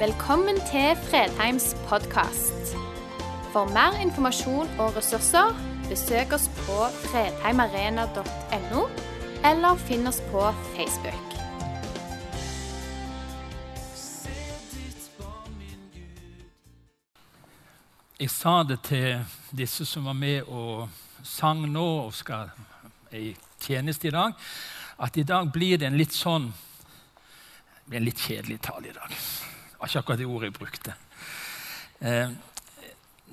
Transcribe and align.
Velkommen 0.00 0.56
til 0.56 0.96
Fredheims 0.96 1.76
podkast. 1.88 2.70
For 3.52 3.68
mer 3.68 3.98
informasjon 4.00 4.70
og 4.80 4.94
ressurser, 4.96 5.52
besøk 5.90 6.32
oss 6.32 6.46
på 6.62 6.76
fredheimarena.no, 7.02 8.84
eller 9.50 9.82
finn 9.82 10.08
oss 10.08 10.22
på 10.30 10.46
Facebook. 10.70 11.36
Jeg 18.20 18.32
sa 18.38 18.56
det 18.62 18.80
til 18.88 19.20
disse 19.52 19.84
som 19.84 20.08
var 20.08 20.16
med 20.16 20.48
og 20.48 20.88
sang 21.28 21.68
nå 21.68 21.86
og 22.06 22.16
skal 22.16 22.48
i 23.12 23.36
tjeneste 23.60 24.08
i 24.08 24.16
dag, 24.16 24.32
at 24.96 25.20
i 25.20 25.28
dag 25.28 25.52
blir 25.52 25.76
det 25.76 25.92
en 25.92 26.00
litt 26.00 26.16
sånn 26.16 26.48
det 26.50 27.88
blir 27.90 28.00
en 28.00 28.12
litt 28.12 28.28
kjedelig 28.28 28.62
tale 28.64 28.94
i 28.94 28.96
dag. 28.96 29.49
Var 29.80 29.88
ikke 29.88 29.98
akkurat 29.98 30.18
det 30.20 30.26
ordet 30.28 30.50
jeg 30.50 30.58
brukte. 30.58 30.94
Eh, 32.00 32.30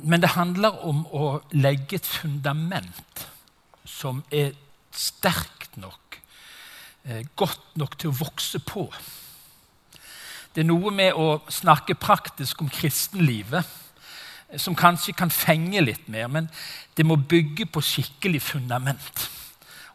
men 0.07 0.21
det 0.21 0.29
handler 0.37 0.77
om 0.87 1.01
å 1.11 1.41
legge 1.51 1.97
et 1.97 2.07
fundament 2.07 3.27
som 3.87 4.21
er 4.31 4.53
sterkt 4.95 5.75
nok, 5.77 6.19
eh, 7.05 7.25
godt 7.35 7.75
nok 7.75 7.97
til 7.97 8.09
å 8.09 8.19
vokse 8.19 8.59
på. 8.59 8.87
Det 10.53 10.63
er 10.63 10.69
noe 10.69 10.91
med 10.91 11.13
å 11.13 11.41
snakke 11.49 11.95
praktisk 11.95 12.61
om 12.61 12.69
kristenlivet 12.69 13.65
eh, 14.49 14.57
som 14.57 14.75
kanskje 14.75 15.13
kan 15.13 15.29
fenge 15.29 15.81
litt 15.81 16.07
mer, 16.07 16.27
men 16.27 16.49
det 16.95 17.05
må 17.05 17.15
bygge 17.15 17.65
på 17.65 17.81
skikkelig 17.81 18.41
fundament. 18.41 19.29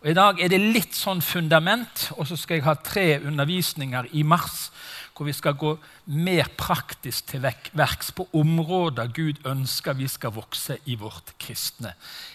Og 0.03 0.11
I 0.11 0.17
dag 0.19 0.41
er 0.43 0.51
det 0.51 0.59
litt 0.59 0.97
sånn 0.99 1.21
fundament, 1.23 2.09
og 2.19 2.27
så 2.27 2.35
skal 2.35 2.59
jeg 2.59 2.67
ha 2.67 2.75
tre 2.75 3.07
undervisninger 3.23 4.09
i 4.19 4.25
mars 4.27 4.73
hvor 5.13 5.29
vi 5.29 5.35
skal 5.37 5.55
gå 5.55 5.77
mer 6.19 6.49
praktisk 6.59 7.29
til 7.31 7.45
verks 7.45 8.11
på 8.17 8.25
områder 8.35 9.13
Gud 9.15 9.45
ønsker 9.47 9.95
vi 9.95 10.09
skal 10.11 10.33
vokse 10.35 10.81
i 10.91 10.97
vårt 10.99 11.31
kristne 11.39 11.93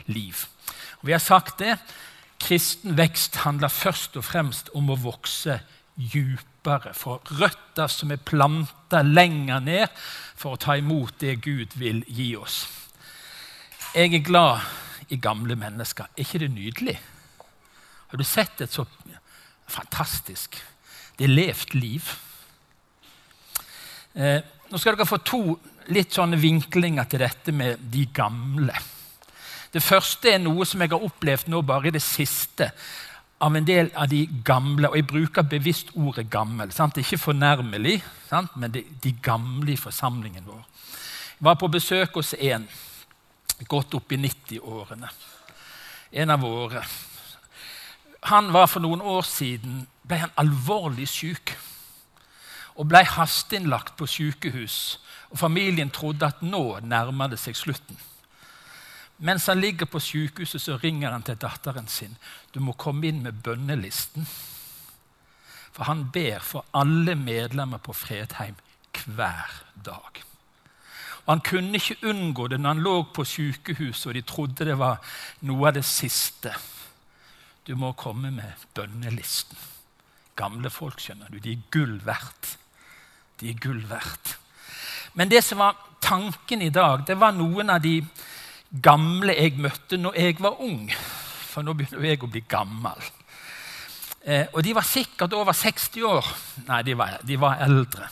liv. 0.08 0.46
Og 1.02 1.10
vi 1.10 1.16
har 1.18 1.24
sagt 1.24 1.60
det, 1.60 1.76
Kristen 2.40 2.96
vekst 2.96 3.42
handler 3.44 3.74
først 3.74 4.16
og 4.16 4.24
fremst 4.24 4.72
om 4.78 4.94
å 4.94 5.00
vokse 5.02 5.60
djupere. 5.98 6.94
For 6.96 7.20
røtter 7.42 7.92
som 7.92 8.14
er 8.16 8.24
planta 8.24 9.02
lenger 9.04 9.60
ned 9.66 10.00
for 10.38 10.56
å 10.56 10.62
ta 10.62 10.78
imot 10.80 11.20
det 11.20 11.42
Gud 11.44 11.76
vil 11.82 12.06
gi 12.08 12.32
oss. 12.40 12.64
Jeg 13.92 14.14
er 14.14 14.24
glad 14.24 15.12
i 15.12 15.20
gamle 15.20 15.60
mennesker. 15.60 16.08
Er 16.14 16.24
ikke 16.24 16.46
det 16.46 16.54
nydelig? 16.56 17.00
Har 18.08 18.18
du 18.18 18.24
sett 18.24 18.62
et 18.62 18.72
så 18.72 18.86
fantastisk 19.68 20.56
Det 21.18 21.26
er 21.26 21.34
levd 21.34 21.74
liv. 21.74 22.06
Eh, 24.14 24.38
nå 24.70 24.78
skal 24.78 24.94
dere 24.94 25.08
få 25.10 25.18
to 25.26 25.40
litt 25.90 26.14
sånne 26.14 26.38
vinklinger 26.38 27.08
til 27.10 27.24
dette 27.24 27.54
med 27.56 27.82
de 27.90 28.04
gamle. 28.14 28.76
Det 29.74 29.82
første 29.82 30.30
er 30.30 30.44
noe 30.44 30.66
som 30.66 30.84
jeg 30.84 30.94
har 30.94 31.04
opplevd 31.08 31.50
nå 31.50 31.64
bare 31.66 31.90
i 31.90 31.96
det 31.96 32.04
siste 32.06 32.70
av 33.42 33.56
en 33.56 33.66
del 33.66 33.92
av 33.96 34.10
de 34.10 34.24
gamle. 34.46 34.90
Og 34.90 34.98
jeg 34.98 35.08
bruker 35.08 35.42
bevisst 35.42 35.92
ordet 35.96 36.30
'gammel'. 36.30 36.72
Sant? 36.72 36.98
Ikke 36.98 37.18
fornærmelig, 37.18 38.04
sant? 38.30 38.56
men 38.56 38.72
de, 38.72 38.84
de, 39.04 39.12
gamle 39.22 39.72
i 39.72 39.78
forsamlingen 39.78 40.46
vår. 40.46 40.64
Jeg 41.40 41.46
var 41.46 41.56
på 41.56 41.68
besøk 41.68 42.14
hos 42.14 42.34
en 42.40 42.68
godt 43.68 43.94
opp 43.94 44.12
i 44.12 44.18
90-årene. 44.18 45.10
En 46.12 46.30
av 46.30 46.42
våre 46.42 46.82
han 48.28 48.52
var 48.54 48.68
For 48.68 48.84
noen 48.84 49.02
år 49.02 49.26
siden 49.28 49.86
ble 50.08 50.22
han 50.24 50.36
alvorlig 50.40 51.08
syk 51.10 51.56
og 52.78 52.86
ble 52.92 53.02
hasteinnlagt 53.10 53.96
på 53.98 54.06
sykehus. 54.06 55.00
Og 55.34 55.40
Familien 55.42 55.90
trodde 55.90 56.28
at 56.28 56.44
nå 56.46 56.80
nærmer 56.86 57.32
det 57.32 57.40
seg 57.42 57.58
slutten. 57.58 57.98
Mens 59.18 59.48
han 59.50 59.58
ligger 59.58 59.90
på 59.90 60.00
sykehuset, 60.00 60.62
så 60.62 60.78
ringer 60.78 61.12
han 61.12 61.26
til 61.26 61.40
datteren 61.42 61.88
sin. 61.90 62.14
Du 62.54 62.60
må 62.62 62.78
komme 62.78 63.10
inn 63.10 63.24
med 63.26 63.42
bønnelisten. 63.44 64.28
For 65.74 65.90
han 65.90 66.06
ber 66.14 66.40
for 66.46 66.66
alle 66.78 67.16
medlemmer 67.18 67.82
på 67.82 67.94
Fredheim 67.98 68.56
hver 69.06 69.64
dag. 69.86 70.24
Og 71.26 71.34
Han 71.34 71.42
kunne 71.44 71.76
ikke 71.76 72.08
unngå 72.08 72.48
det 72.48 72.60
når 72.60 72.70
han 72.70 72.84
lå 72.84 72.96
på 73.14 73.26
sykehuset 73.26 74.08
og 74.08 74.14
de 74.16 74.22
trodde 74.22 74.66
det 74.66 74.78
var 74.80 75.02
noe 75.42 75.68
av 75.68 75.74
det 75.76 75.86
siste. 75.86 76.54
Du 77.68 77.76
må 77.76 77.92
komme 78.00 78.32
med 78.32 78.68
bønnelisten. 78.76 79.60
Gamle 80.38 80.70
folk, 80.72 81.02
skjønner 81.02 81.32
du, 81.34 81.40
de 81.44 81.58
er 81.58 81.66
gull 81.74 81.98
verdt. 82.06 82.54
De 83.42 83.50
er 83.52 83.60
gull 83.60 83.82
verdt. 83.90 84.38
Men 85.18 85.32
det 85.32 85.44
som 85.44 85.60
var 85.60 85.76
tanken 86.02 86.62
i 86.62 86.72
dag, 86.72 87.04
det 87.08 87.18
var 87.20 87.36
noen 87.36 87.74
av 87.74 87.82
de 87.84 88.00
gamle 88.84 89.36
jeg 89.36 89.58
møtte 89.60 90.00
når 90.00 90.20
jeg 90.22 90.38
var 90.40 90.62
ung. 90.64 90.88
For 91.52 91.66
nå 91.66 91.74
begynner 91.76 92.08
jeg 92.08 92.24
å 92.24 92.32
bli 92.32 92.44
gammel. 92.48 93.10
Eh, 94.28 94.48
og 94.54 94.64
de 94.64 94.76
var 94.78 94.88
sikkert 94.88 95.36
over 95.36 95.56
60 95.56 96.08
år. 96.08 96.32
Nei, 96.68 96.82
de 96.88 96.96
var, 97.00 97.18
de 97.24 97.40
var 97.40 97.64
eldre. 97.66 98.08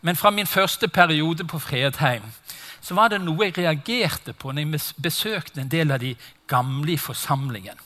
Men 0.00 0.16
fra 0.16 0.30
min 0.30 0.46
første 0.46 0.88
periode 0.88 1.44
på 1.48 1.58
Fredheim 1.58 2.24
så 2.80 2.94
var 2.94 3.10
det 3.12 3.20
noe 3.22 3.48
jeg 3.48 3.56
reagerte 3.58 4.34
på 4.36 4.52
når 4.52 4.64
jeg 4.64 5.02
besøkte 5.02 5.62
en 5.62 5.72
del 5.72 5.92
av 5.94 6.02
de 6.02 6.14
gamle 6.48 6.94
i 6.94 7.00
forsamlingen. 7.00 7.78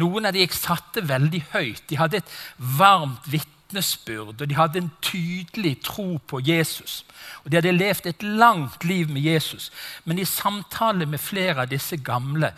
Noen 0.00 0.28
av 0.28 0.34
de 0.34 0.42
jeg 0.44 0.56
satte 0.56 1.06
veldig 1.08 1.42
høyt. 1.54 1.84
De 1.88 1.98
hadde 2.00 2.20
et 2.20 2.34
varmt 2.78 3.28
vitnesbyrd, 3.30 4.34
og 4.40 4.46
de 4.48 4.58
hadde 4.58 4.82
en 4.82 4.92
tydelig 5.04 5.76
tro 5.86 6.18
på 6.26 6.42
Jesus. 6.44 7.04
Og 7.44 7.50
De 7.50 7.60
hadde 7.60 7.72
levd 7.76 8.06
et 8.10 8.22
langt 8.22 8.84
liv 8.84 9.08
med 9.08 9.22
Jesus. 9.22 9.70
Men 10.04 10.18
i 10.18 10.28
samtale 10.28 11.06
med 11.06 11.22
flere 11.22 11.62
av 11.64 11.70
disse 11.70 11.96
gamle 11.96 12.52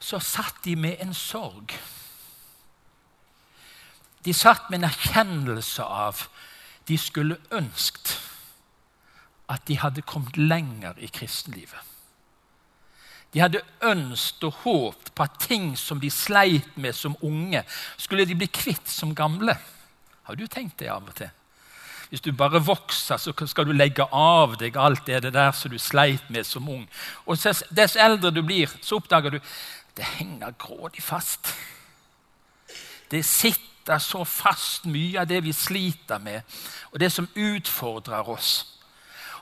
så 0.00 0.20
satt 0.20 0.64
de 0.64 0.76
med 0.76 1.00
en 1.00 1.14
sorg. 1.14 1.72
De 4.24 4.34
satt 4.34 4.70
med 4.70 4.82
en 4.82 4.90
erkjennelse 4.90 5.82
av 5.82 6.26
de 6.86 6.98
skulle 6.98 7.38
ønskt 7.54 8.16
at 9.48 9.62
de 9.68 9.78
hadde 9.78 10.02
kommet 10.02 10.36
lenger 10.36 10.98
i 10.98 11.06
kristenlivet. 11.06 11.92
De 13.34 13.42
hadde 13.42 13.62
ønsket 13.84 14.44
og 14.48 14.60
håpet 14.62 15.10
på 15.14 15.24
at 15.26 15.40
ting 15.42 15.72
som 15.78 16.00
de 16.00 16.10
sleit 16.10 16.76
med 16.80 16.94
som 16.96 17.16
unge, 17.22 17.62
skulle 17.96 18.24
de 18.24 18.34
bli 18.38 18.48
kvitt 18.48 18.88
som 18.88 19.14
gamle. 19.14 19.56
Har 20.22 20.34
du 20.34 20.46
tenkt 20.46 20.78
det 20.80 20.88
av 20.90 21.04
og 21.04 21.14
til? 21.14 21.30
Hvis 22.08 22.22
du 22.22 22.30
bare 22.32 22.62
vokser, 22.62 23.18
så 23.18 23.32
skal 23.46 23.66
du 23.66 23.72
legge 23.74 24.06
av 24.14 24.54
deg 24.58 24.76
alt 24.78 25.06
det 25.06 25.32
der 25.34 25.50
som 25.52 25.70
du 25.70 25.78
sleit 25.78 26.30
med 26.30 26.46
som 26.46 26.68
ung. 26.68 26.86
Og 27.26 27.38
Dess 27.70 27.96
eldre 27.96 28.30
du 28.30 28.42
blir, 28.46 28.70
så 28.80 29.00
oppdager 29.00 29.36
du 29.36 29.40
det 29.96 30.04
henger 30.04 30.54
grådig 30.58 31.02
fast. 31.02 31.54
Det 33.10 33.24
sitter 33.24 33.98
så 33.98 34.24
fast 34.24 34.86
mye 34.86 35.20
av 35.22 35.28
det 35.30 35.42
vi 35.44 35.52
sliter 35.52 36.18
med, 36.18 36.42
og 36.92 37.00
det 37.00 37.10
som 37.12 37.28
utfordrer 37.34 38.28
oss. 38.28 38.75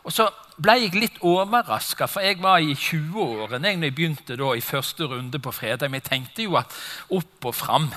Og 0.05 0.13
så 0.13 0.27
ble 0.61 0.77
jeg 0.83 0.99
litt 0.99 1.17
overraska, 1.25 2.07
for 2.11 2.25
jeg 2.25 2.39
var 2.43 2.61
i 2.63 2.75
20-årene 2.77 3.73
når 3.79 3.89
jeg 3.89 3.97
begynte 3.97 4.37
da, 4.39 4.51
i 4.53 4.65
første 4.65 5.09
runde 5.11 5.41
på 5.43 5.53
fredag. 5.55 5.89
Men 5.89 6.03
jeg 6.03 6.11
tenkte 6.11 6.45
jo 6.45 6.59
at 6.61 6.75
opp 7.17 7.49
og 7.49 7.57
fram. 7.57 7.89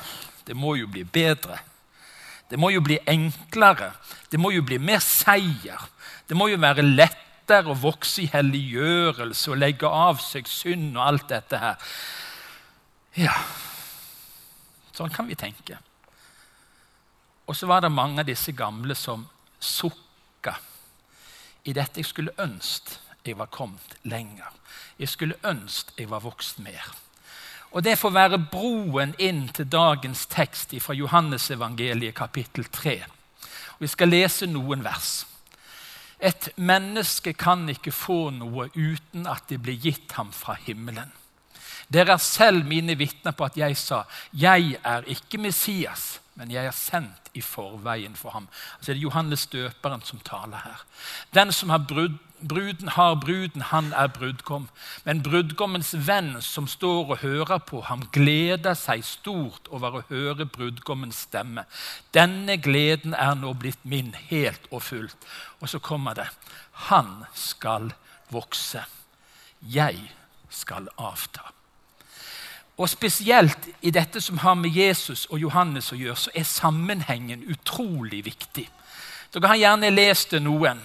Det 0.47 0.55
må 0.55 0.77
jo 0.79 0.87
bli 0.91 1.03
bedre. 1.03 1.59
Det 2.47 2.59
må 2.59 2.71
jo 2.71 2.81
bli 2.81 2.97
enklere. 3.11 3.91
Det 4.31 4.39
må 4.39 4.53
jo 4.55 4.63
bli 4.63 4.79
mer 4.79 5.03
seier. 5.03 5.83
Det 6.27 6.37
må 6.37 6.47
jo 6.47 6.59
være 6.63 6.85
lettere 6.85 7.73
å 7.73 7.79
vokse 7.79 8.23
i 8.23 8.31
helliggjørelse 8.31 9.51
og 9.51 9.59
legge 9.59 9.91
av 9.91 10.23
seg 10.23 10.47
synd 10.47 10.95
og 10.95 11.03
alt 11.03 11.27
dette 11.31 11.59
her. 11.59 11.91
Ja, 13.17 13.35
sånn 14.95 15.11
kan 15.11 15.27
vi 15.27 15.35
tenke. 15.35 15.79
Og 17.47 17.55
så 17.55 17.67
var 17.67 17.83
det 17.83 17.91
mange 17.91 18.23
av 18.23 18.27
disse 18.27 18.53
gamle 18.55 18.95
som 18.95 19.27
sukka 19.59 20.06
i 21.67 21.75
dette 21.75 22.01
jeg 22.01 22.09
skulle 22.09 22.35
ønske 22.39 23.03
jeg 23.27 23.35
var 23.35 23.49
kommet 23.51 23.97
lenger. 24.07 24.47
Jeg 24.99 25.09
skulle 25.11 25.35
ønske 25.43 25.91
jeg 25.99 26.09
var 26.09 26.23
vokst 26.23 26.61
mer. 26.63 26.85
Og 27.71 27.83
Det 27.83 27.97
får 27.99 28.13
være 28.15 28.39
broen 28.51 29.13
inn 29.19 29.49
til 29.53 29.67
dagens 29.67 30.25
tekst 30.31 30.71
fra 30.81 30.93
Johannesevangeliet 30.95 32.15
kapittel 32.15 32.65
3. 32.71 33.03
Vi 33.79 33.87
skal 33.87 34.09
lese 34.09 34.47
noen 34.47 34.83
vers. 34.83 35.25
Et 36.19 36.49
menneske 36.55 37.33
kan 37.33 37.67
ikke 37.69 37.91
få 37.91 38.29
noe 38.31 38.69
uten 38.73 39.27
at 39.27 39.51
det 39.51 39.59
blir 39.61 39.77
gitt 39.77 40.15
ham 40.17 40.31
fra 40.31 40.55
himmelen. 40.55 41.11
Dere 41.91 42.15
er 42.15 42.23
selv 42.23 42.65
mine 42.65 42.95
vitner 42.97 43.35
på 43.35 43.45
at 43.45 43.57
jeg 43.57 43.77
sa, 43.77 44.03
'Jeg 44.33 44.79
er 44.83 45.03
ikke 45.07 45.37
Messias, 45.37 46.19
men 46.37 46.51
jeg 46.53 46.69
er 46.69 46.75
sendt 46.75 47.31
i 47.33 47.41
forveien 47.41 48.15
for 48.15 48.35
ham. 48.35 48.47
Altså 48.77 48.93
Det 48.93 49.01
Johannes 49.01 49.47
døperen 49.49 50.03
som 50.05 50.21
taler 50.25 50.61
her. 50.63 50.83
Den 51.33 51.51
som 51.51 51.73
har 51.73 51.85
bruden 51.89 52.19
har 52.87 53.15
bruden, 53.15 53.61
han 53.61 53.93
er 53.93 54.07
brudgom. 54.07 54.69
Men 55.03 55.23
brudgommens 55.23 55.95
venn 56.07 56.35
som 56.41 56.67
står 56.67 57.09
og 57.09 57.17
hører 57.23 57.57
på 57.57 57.81
ham, 57.81 58.05
gleder 58.13 58.77
seg 58.77 59.01
stort 59.05 59.67
over 59.73 59.97
å 59.97 60.03
høre 60.11 60.45
brudgommens 60.45 61.25
stemme. 61.25 61.65
Denne 62.13 62.59
gleden 62.61 63.17
er 63.17 63.33
nå 63.35 63.53
blitt 63.57 63.81
min 63.83 64.13
helt 64.29 64.69
og 64.69 64.85
fullt. 64.85 65.27
Og 65.61 65.69
så 65.73 65.81
kommer 65.81 66.13
det. 66.13 66.29
Han 66.91 67.25
skal 67.33 67.91
vokse. 68.29 68.85
Jeg 69.61 70.11
skal 70.49 70.91
avta. 70.97 71.56
Og 72.77 72.89
Spesielt 72.89 73.69
i 73.81 73.91
dette 73.91 74.21
som 74.21 74.37
har 74.37 74.55
med 74.55 74.69
Jesus 74.69 75.25
og 75.31 75.39
Johannes 75.41 75.91
å 75.91 75.97
gjøre, 75.97 76.19
så 76.27 76.33
er 76.35 76.45
sammenhengen 76.45 77.47
utrolig 77.49 78.21
viktig. 78.25 78.67
Dere 79.33 79.49
har 79.49 79.59
gjerne 79.59 79.89
lest 79.91 80.35
det 80.35 80.43
noen 80.45 80.79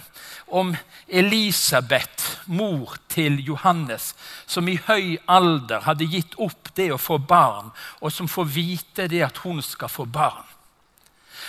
om 0.53 0.73
Elisabeth, 1.09 2.41
mor 2.47 2.97
til 3.09 3.39
Johannes, 3.47 4.13
som 4.47 4.69
i 4.69 4.79
høy 4.89 5.19
alder 5.31 5.85
hadde 5.87 6.09
gitt 6.09 6.35
opp 6.41 6.73
det 6.77 6.91
å 6.93 7.01
få 7.01 7.19
barn, 7.19 7.71
og 8.01 8.13
som 8.13 8.29
får 8.29 8.51
vite 8.53 9.07
det 9.09 9.23
at 9.25 9.41
hun 9.45 9.63
skal 9.65 9.93
få 9.93 10.05
barn. 10.05 10.49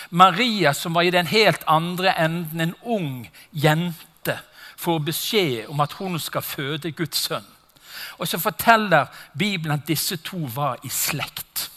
Maria, 0.10 0.74
som 0.74 0.94
var 0.94 1.08
i 1.08 1.12
den 1.12 1.28
helt 1.28 1.64
andre 1.68 2.14
enden, 2.20 2.62
en 2.62 2.76
ung 2.84 3.32
jente, 3.52 4.38
får 4.78 5.00
beskjed 5.08 5.72
om 5.72 5.80
at 5.84 5.96
hun 6.00 6.20
skal 6.20 6.44
føde 6.46 6.92
Guds 6.92 7.26
sønn. 7.28 7.48
Og 8.18 8.28
så 8.28 8.40
forteller 8.40 9.06
Bibelen 9.38 9.80
at 9.80 9.88
disse 9.88 10.18
to 10.18 10.38
var 10.56 10.78
i 10.84 10.90
slekt. 10.90 11.70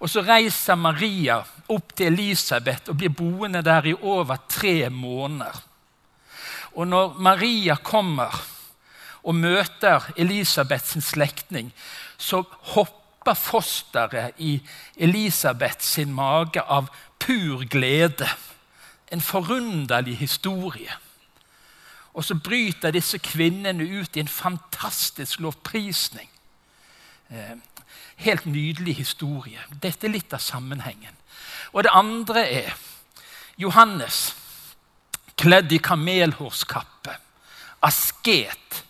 Og 0.00 0.10
Så 0.10 0.20
reiser 0.20 0.74
Maria 0.74 1.40
opp 1.72 1.94
til 1.96 2.12
Elisabeth 2.12 2.90
og 2.90 2.98
blir 3.00 3.14
boende 3.16 3.62
der 3.64 3.86
i 3.86 3.94
over 3.94 4.36
tre 4.48 4.90
måneder. 4.90 5.62
Og 6.76 6.86
når 6.86 7.14
Maria 7.18 7.74
kommer 7.74 8.34
og 9.24 9.34
møter 9.34 10.04
Elisabeths 10.16 11.00
slektning, 11.04 11.72
så 12.18 12.42
hopper 12.74 13.34
fosteret 13.34 14.36
i 14.38 14.60
Elisabeths 14.96 15.96
mage 16.06 16.60
av 16.60 16.90
pur 17.18 17.64
glede. 17.64 18.28
En 19.12 19.20
forunderlig 19.20 20.18
historie. 20.18 20.92
Og 22.16 22.24
så 22.24 22.34
bryter 22.40 22.94
disse 22.96 23.18
kvinnene 23.20 23.84
ut 23.84 24.16
i 24.16 24.22
en 24.22 24.30
fantastisk 24.30 25.40
lovprisning. 25.44 26.30
Eh, 27.30 27.56
helt 28.24 28.46
nydelig 28.46 28.96
historie. 28.96 29.60
Dette 29.82 30.08
er 30.08 30.14
litt 30.14 30.32
av 30.32 30.40
sammenhengen. 30.40 31.12
Og 31.76 31.84
det 31.84 31.92
andre 31.92 32.46
er 32.48 32.76
Johannes, 33.60 34.34
kledd 35.36 35.72
i 35.72 35.78
kamelhårskappe. 35.82 37.18
Asket, 37.84 38.84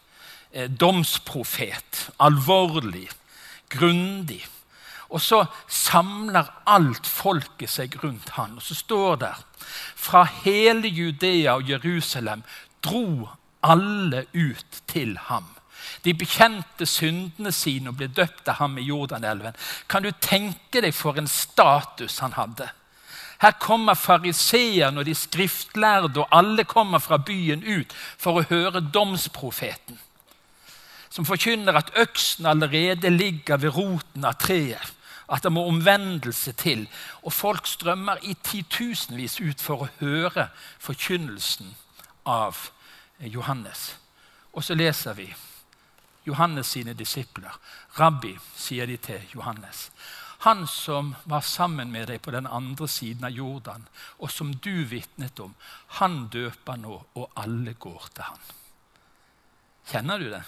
eh, 0.52 0.70
domsprofet. 0.70 2.10
Alvorlig, 2.20 3.08
grundig. 3.68 4.44
Og 5.08 5.20
så 5.20 5.44
samler 5.68 6.48
alt 6.66 7.06
folket 7.06 7.70
seg 7.70 7.94
rundt 8.02 8.28
han. 8.38 8.56
Og 8.58 8.62
så 8.62 8.74
står 8.74 9.16
det 9.22 9.34
fra 9.96 10.24
hele 10.44 10.88
Judea 10.88 11.56
og 11.56 11.70
Jerusalem 11.70 12.42
dro 12.84 13.28
alle 13.66 14.26
ut 14.32 14.82
til 14.86 15.16
ham. 15.28 15.46
De 16.04 16.14
bekjente 16.14 16.86
syndene 16.86 17.52
sine 17.54 17.90
og 17.90 17.98
ble 18.00 18.08
døpt 18.10 18.48
av 18.50 18.60
ham 18.60 18.78
i 18.78 18.86
Jordanelven. 18.86 19.56
Kan 19.90 20.06
du 20.06 20.10
tenke 20.20 20.82
deg 20.82 20.94
for 20.94 21.18
en 21.18 21.30
status 21.30 22.20
han 22.24 22.36
hadde? 22.36 22.68
Her 23.42 23.52
kommer 23.60 23.98
fariseerne 23.98 25.02
og 25.02 25.06
de 25.06 25.14
skriftlærde, 25.14 26.22
og 26.22 26.28
alle 26.32 26.64
kommer 26.64 27.02
fra 27.04 27.18
byen 27.20 27.62
ut 27.66 27.92
for 28.16 28.40
å 28.40 28.46
høre 28.48 28.80
domsprofeten, 28.80 29.98
som 31.12 31.28
forkynner 31.28 31.76
at 31.76 31.92
øksen 32.00 32.48
allerede 32.48 33.12
ligger 33.12 33.60
ved 33.60 33.76
roten 33.76 34.24
av 34.24 34.38
treet, 34.40 34.94
at 35.28 35.42
det 35.42 35.52
må 35.52 35.66
omvendelse 35.68 36.54
til. 36.56 36.86
Og 37.26 37.34
folk 37.34 37.66
strømmer 37.66 38.22
i 38.22 38.36
titusenvis 38.46 39.40
ut 39.42 39.60
for 39.60 39.84
å 39.84 39.92
høre 40.00 40.48
forkynnelsen 40.80 41.74
av 42.26 42.68
Johannes. 43.18 43.94
Og 44.52 44.64
så 44.64 44.74
leser 44.74 45.16
vi 45.16 45.28
Johannes 46.26 46.68
sine 46.74 46.94
disipler. 46.98 47.54
Rabbi, 47.98 48.34
sier 48.56 48.88
de 48.90 48.98
til 48.98 49.22
Johannes. 49.36 49.90
Han 50.44 50.66
som 50.68 51.14
var 51.24 51.40
sammen 51.46 51.92
med 51.92 52.10
deg 52.10 52.20
på 52.22 52.34
den 52.34 52.46
andre 52.46 52.88
siden 52.90 53.24
av 53.24 53.34
Jordan, 53.34 53.86
og 54.18 54.30
som 54.30 54.52
du 54.62 54.84
vitnet 54.84 55.40
om, 55.40 55.54
han 56.00 56.26
døper 56.32 56.80
nå, 56.82 56.98
og 57.14 57.38
alle 57.40 57.72
går 57.78 58.08
til 58.14 58.26
han. 58.26 58.48
Kjenner 59.86 60.20
du 60.20 60.28
det? 60.34 60.42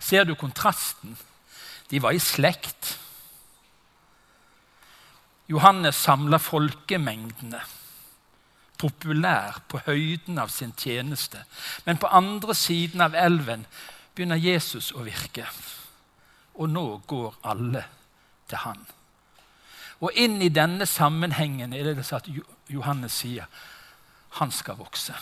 Ser 0.00 0.24
du 0.24 0.34
kontrasten? 0.34 1.16
De 1.90 2.00
var 2.00 2.16
i 2.16 2.22
slekt. 2.22 2.96
Johannes 5.50 5.98
samla 5.98 6.38
folkemengdene 6.40 7.60
populær 8.80 9.60
på 9.68 9.82
høyden 9.86 10.38
av 10.40 10.48
sin 10.52 10.72
tjeneste. 10.78 11.44
Men 11.84 12.00
på 12.00 12.08
andre 12.08 12.54
siden 12.56 13.04
av 13.04 13.14
elven 13.14 13.66
begynner 14.14 14.40
Jesus 14.40 14.92
å 14.96 15.04
virke. 15.04 15.46
Og 16.56 16.70
nå 16.72 16.86
går 17.06 17.36
alle 17.52 17.84
til 18.48 18.64
han. 18.64 18.80
Og 20.00 20.16
inn 20.16 20.40
i 20.42 20.48
denne 20.48 20.86
sammenhengen 20.88 21.74
er 21.76 21.92
det 21.92 22.06
at 22.16 22.28
Johannes 22.72 23.20
sier 23.20 23.48
han 24.40 24.52
skal 24.54 24.78
vokse. 24.78 25.14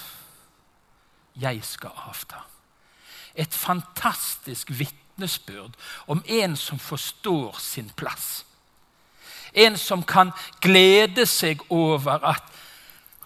Jeg 1.38 1.62
skal 1.64 1.94
avta. 2.08 2.44
Et 3.34 3.54
fantastisk 3.54 4.70
vitnesbyrd 4.70 5.74
om 6.06 6.22
en 6.26 6.56
som 6.56 6.78
forstår 6.78 7.58
sin 7.62 7.90
plass. 7.96 8.44
En 9.54 9.76
som 9.80 10.02
kan 10.02 10.32
glede 10.60 11.26
seg 11.26 11.62
over 11.72 12.22
at 12.26 12.57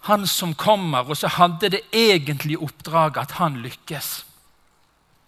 han 0.02 0.26
som 0.26 0.54
kommer, 0.54 1.06
og 1.06 1.16
så 1.16 1.28
hadde 1.28 1.70
det 1.76 1.84
egentlige 1.92 2.58
oppdraget 2.58 3.22
at 3.22 3.36
han 3.38 3.60
lykkes. 3.62 4.24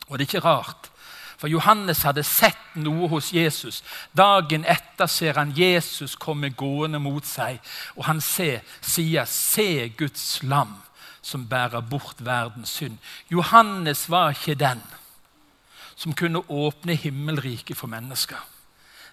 Og 0.08 0.18
det 0.18 0.24
er 0.24 0.28
ikke 0.28 0.46
rart, 0.48 0.90
for 1.38 1.50
Johannes 1.50 2.02
hadde 2.02 2.24
sett 2.26 2.76
noe 2.78 3.08
hos 3.12 3.32
Jesus. 3.34 3.82
Dagen 4.16 4.64
etter 4.64 5.10
ser 5.10 5.38
han 5.38 5.52
Jesus 5.56 6.16
komme 6.16 6.50
gående 6.50 6.98
mot 7.02 7.26
seg, 7.26 7.60
og 7.96 8.06
han 8.08 8.20
ser, 8.20 8.60
sier 8.80 9.24
'Se 9.24 9.88
Guds 9.88 10.42
lam' 10.42 10.82
som 11.22 11.48
bærer 11.48 11.80
bort 11.80 12.16
verdens 12.18 12.68
synd. 12.68 12.98
Johannes 13.30 14.10
var 14.10 14.30
ikke 14.30 14.54
den 14.54 14.82
som 15.96 16.12
kunne 16.12 16.50
åpne 16.50 16.94
himmelriket 16.94 17.76
for 17.76 17.86
mennesker. 17.86 18.36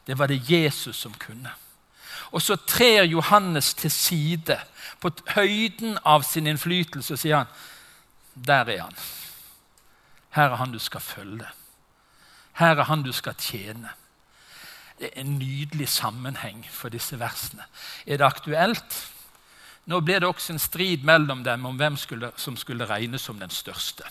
Det 0.07 0.17
var 0.17 0.27
det 0.27 0.49
Jesus 0.49 0.95
som 0.95 1.13
kunne. 1.13 1.51
Og 2.31 2.41
så 2.41 2.55
trer 2.55 3.03
Johannes 3.03 3.73
til 3.73 3.91
side 3.91 4.59
på 5.01 5.11
høyden 5.35 5.97
av 6.05 6.23
sin 6.23 6.47
innflytelse 6.47 7.15
og 7.15 7.19
sier 7.19 7.41
han, 7.41 7.49
der 8.35 8.69
er 8.69 8.85
han. 8.85 8.99
Her 10.31 10.53
er 10.53 10.61
han 10.61 10.71
du 10.71 10.79
skal 10.79 11.03
følge. 11.03 11.47
Her 12.59 12.77
er 12.77 12.87
han 12.87 13.03
du 13.03 13.11
skal 13.11 13.35
tjene. 13.39 13.89
Det 14.99 15.09
er 15.09 15.23
en 15.23 15.37
nydelig 15.39 15.89
sammenheng 15.89 16.61
for 16.71 16.93
disse 16.93 17.17
versene. 17.19 17.65
Er 18.05 18.21
det 18.21 18.27
aktuelt? 18.27 18.97
Nå 19.89 19.99
ble 20.05 20.19
det 20.21 20.29
også 20.29 20.53
en 20.53 20.61
strid 20.61 21.03
mellom 21.07 21.41
dem 21.43 21.65
om 21.65 21.77
hvem 21.79 21.97
skulle, 21.97 22.31
som 22.37 22.57
skulle 22.57 22.85
regnes 22.85 23.25
som 23.25 23.39
den 23.39 23.49
største. 23.49 24.05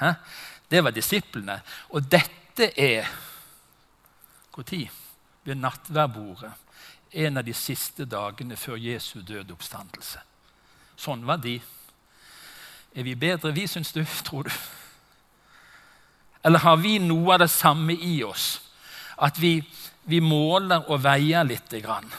Hæ? 0.00 0.14
Det 0.70 0.84
var 0.84 0.94
disiplene. 0.94 1.58
Og 1.90 2.06
dette 2.10 2.70
er 2.80 3.10
Når? 4.54 4.90
Ved 5.44 5.54
nattværbordet 5.54 6.52
en 7.14 7.38
av 7.38 7.46
de 7.46 7.54
siste 7.54 8.06
dagene 8.10 8.56
før 8.58 8.80
Jesu 8.80 9.20
døde 9.22 9.54
oppstandelse. 9.54 10.20
Sånn 10.98 11.24
var 11.26 11.40
de. 11.42 11.58
Er 12.94 13.06
vi 13.06 13.14
bedre, 13.18 13.52
vi, 13.54 13.66
syns 13.70 13.92
du? 13.94 14.02
Tror 14.26 14.48
du? 14.48 14.52
Eller 16.44 16.60
har 16.60 16.76
vi 16.82 16.98
noe 17.00 17.34
av 17.34 17.44
det 17.44 17.50
samme 17.52 17.94
i 17.94 18.18
oss? 18.26 18.58
At 19.16 19.38
vi, 19.40 19.56
vi 20.10 20.20
måler 20.20 20.90
og 20.90 21.00
veier 21.04 21.46
lite 21.46 21.80
grann. 21.80 22.10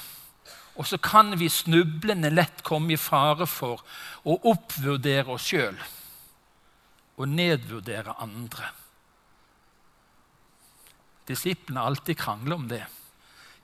Og 0.75 0.87
så 0.87 0.97
kan 0.99 1.35
vi 1.39 1.47
snublende 1.51 2.31
lett 2.33 2.63
komme 2.65 2.95
i 2.95 2.99
fare 2.99 3.47
for 3.47 3.83
å 4.27 4.39
oppvurdere 4.51 5.35
oss 5.35 5.51
sjøl 5.51 5.77
og 7.15 7.31
nedvurdere 7.31 8.17
andre. 8.19 8.73
Disiplene 11.29 11.85
alltid 11.85 12.19
krangler 12.19 12.59
om 12.59 12.67
det 12.69 12.83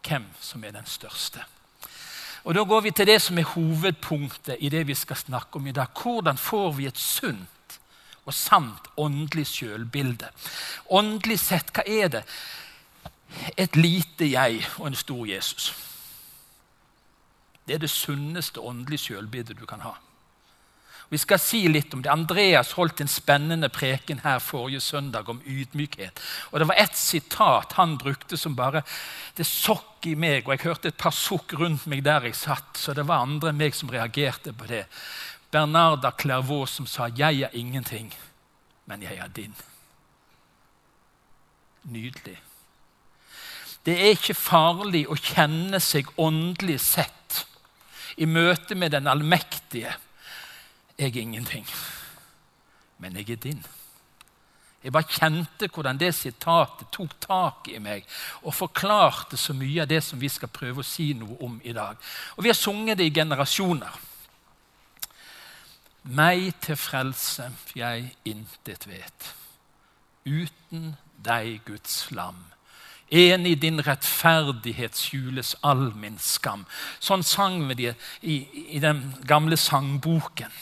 hvem 0.07 0.25
som 0.41 0.63
er 0.63 0.71
den 0.71 0.85
største. 0.85 1.43
Og 2.43 2.55
Da 2.55 2.63
går 2.63 2.81
vi 2.81 2.91
til 2.91 3.07
det 3.07 3.21
som 3.21 3.37
er 3.37 3.43
hovedpunktet 3.43 4.57
i 4.59 4.69
det 4.69 4.87
vi 4.87 4.95
skal 4.95 5.15
snakke 5.15 5.55
om 5.55 5.67
i 5.67 5.71
dag. 5.71 5.87
Hvordan 6.01 6.37
får 6.37 6.71
vi 6.71 6.85
et 6.85 6.97
sunt 6.97 7.79
og 8.25 8.33
sant 8.33 8.87
åndelig 8.97 9.47
sjølbilde? 9.47 10.29
Åndelig 10.89 11.39
sett, 11.39 11.71
hva 11.73 11.83
er 11.87 12.07
det? 12.07 12.23
Et 13.57 13.75
lite 13.75 14.31
jeg 14.31 14.65
og 14.79 14.87
en 14.87 14.95
stor 14.95 15.25
Jesus. 15.25 15.75
Det 17.67 17.75
er 17.75 17.79
det 17.79 17.89
sunneste 17.89 18.59
åndelige 18.59 18.97
sjølbildet 18.97 19.59
du 19.59 19.65
kan 19.65 19.81
ha. 19.81 19.93
Vi 21.11 21.17
skal 21.19 21.39
si 21.43 21.65
litt 21.67 21.91
om 21.93 21.99
det. 22.01 22.07
Andreas 22.07 22.69
holdt 22.77 23.01
en 23.03 23.09
spennende 23.11 23.67
preken 23.69 24.21
her 24.23 24.37
forrige 24.39 24.79
søndag 24.79 25.27
om 25.29 25.41
ydmykhet. 25.43 26.19
Og 26.51 26.59
Det 26.59 26.67
var 26.69 26.75
ett 26.79 26.95
sitat 26.95 27.73
han 27.75 27.97
brukte 27.97 28.37
som 28.37 28.55
bare 28.55 28.83
Det 29.35 29.45
sokk 29.45 30.07
i 30.07 30.15
meg, 30.15 30.47
og 30.47 30.53
jeg 30.55 30.63
hørte 30.63 30.87
et 30.87 30.97
par 30.97 31.11
sukk 31.11 31.53
rundt 31.59 31.85
meg 31.85 32.03
der 32.03 32.23
jeg 32.23 32.35
satt, 32.35 32.77
så 32.77 32.93
det 32.93 33.03
var 33.07 33.25
andre 33.25 33.49
enn 33.49 33.59
meg 33.59 33.75
som 33.75 33.89
reagerte 33.91 34.53
på 34.53 34.67
det. 34.67 34.85
Bernarda 35.51 36.11
Clairvaux 36.11 36.71
som 36.71 36.87
sa 36.87 37.07
'Jeg 37.07 37.41
er 37.41 37.49
ingenting, 37.53 38.13
men 38.85 39.01
jeg 39.01 39.17
er 39.17 39.27
din'. 39.27 39.63
Nydelig. 41.83 42.39
Det 43.85 43.99
er 43.99 44.15
ikke 44.15 44.33
farlig 44.33 45.07
å 45.07 45.15
kjenne 45.15 45.79
seg 45.79 46.07
åndelig 46.17 46.79
sett 46.79 47.45
i 48.17 48.25
møte 48.25 48.75
med 48.75 48.91
den 48.91 49.07
allmektige. 49.07 49.93
Jeg 51.01 51.15
er 51.17 51.21
ingenting, 51.21 51.67
men 52.97 53.15
jeg 53.17 53.29
er 53.29 53.35
din. 53.35 53.65
Jeg 54.83 54.91
bare 54.93 55.09
kjente 55.09 55.69
hvordan 55.73 55.97
det 55.97 56.11
sitatet 56.13 56.91
tok 56.93 57.15
tak 57.21 57.71
i 57.73 57.79
meg 57.81 58.05
og 58.45 58.53
forklarte 58.53 59.37
så 59.37 59.55
mye 59.57 59.81
av 59.81 59.89
det 59.89 60.03
som 60.05 60.21
vi 60.21 60.29
skal 60.29 60.53
prøve 60.53 60.83
å 60.83 60.85
si 60.85 61.07
noe 61.17 61.39
om 61.41 61.57
i 61.65 61.73
dag. 61.73 61.97
Og 62.37 62.43
Vi 62.43 62.53
har 62.53 62.57
sunget 62.57 63.01
det 63.01 63.09
i 63.09 63.15
generasjoner. 63.17 63.97
Meg 66.03 66.53
til 66.61 66.77
frelse 66.77 67.49
jeg 67.73 68.13
intet 68.25 68.85
vet. 68.85 69.33
Uten 70.25 70.95
deg, 71.17 71.63
Guds 71.65 72.11
lam. 72.11 72.45
En 73.09 73.45
i 73.45 73.55
din 73.57 73.81
rettferdighet 73.81 74.97
skjules 74.97 75.55
all 75.65 75.89
min 75.97 76.21
skam. 76.21 76.67
Sånn 77.01 77.25
sang 77.25 77.63
vi 77.69 77.87
det 77.87 77.95
i, 78.21 78.43
i 78.77 78.79
den 78.79 79.15
gamle 79.25 79.57
sangboken. 79.57 80.53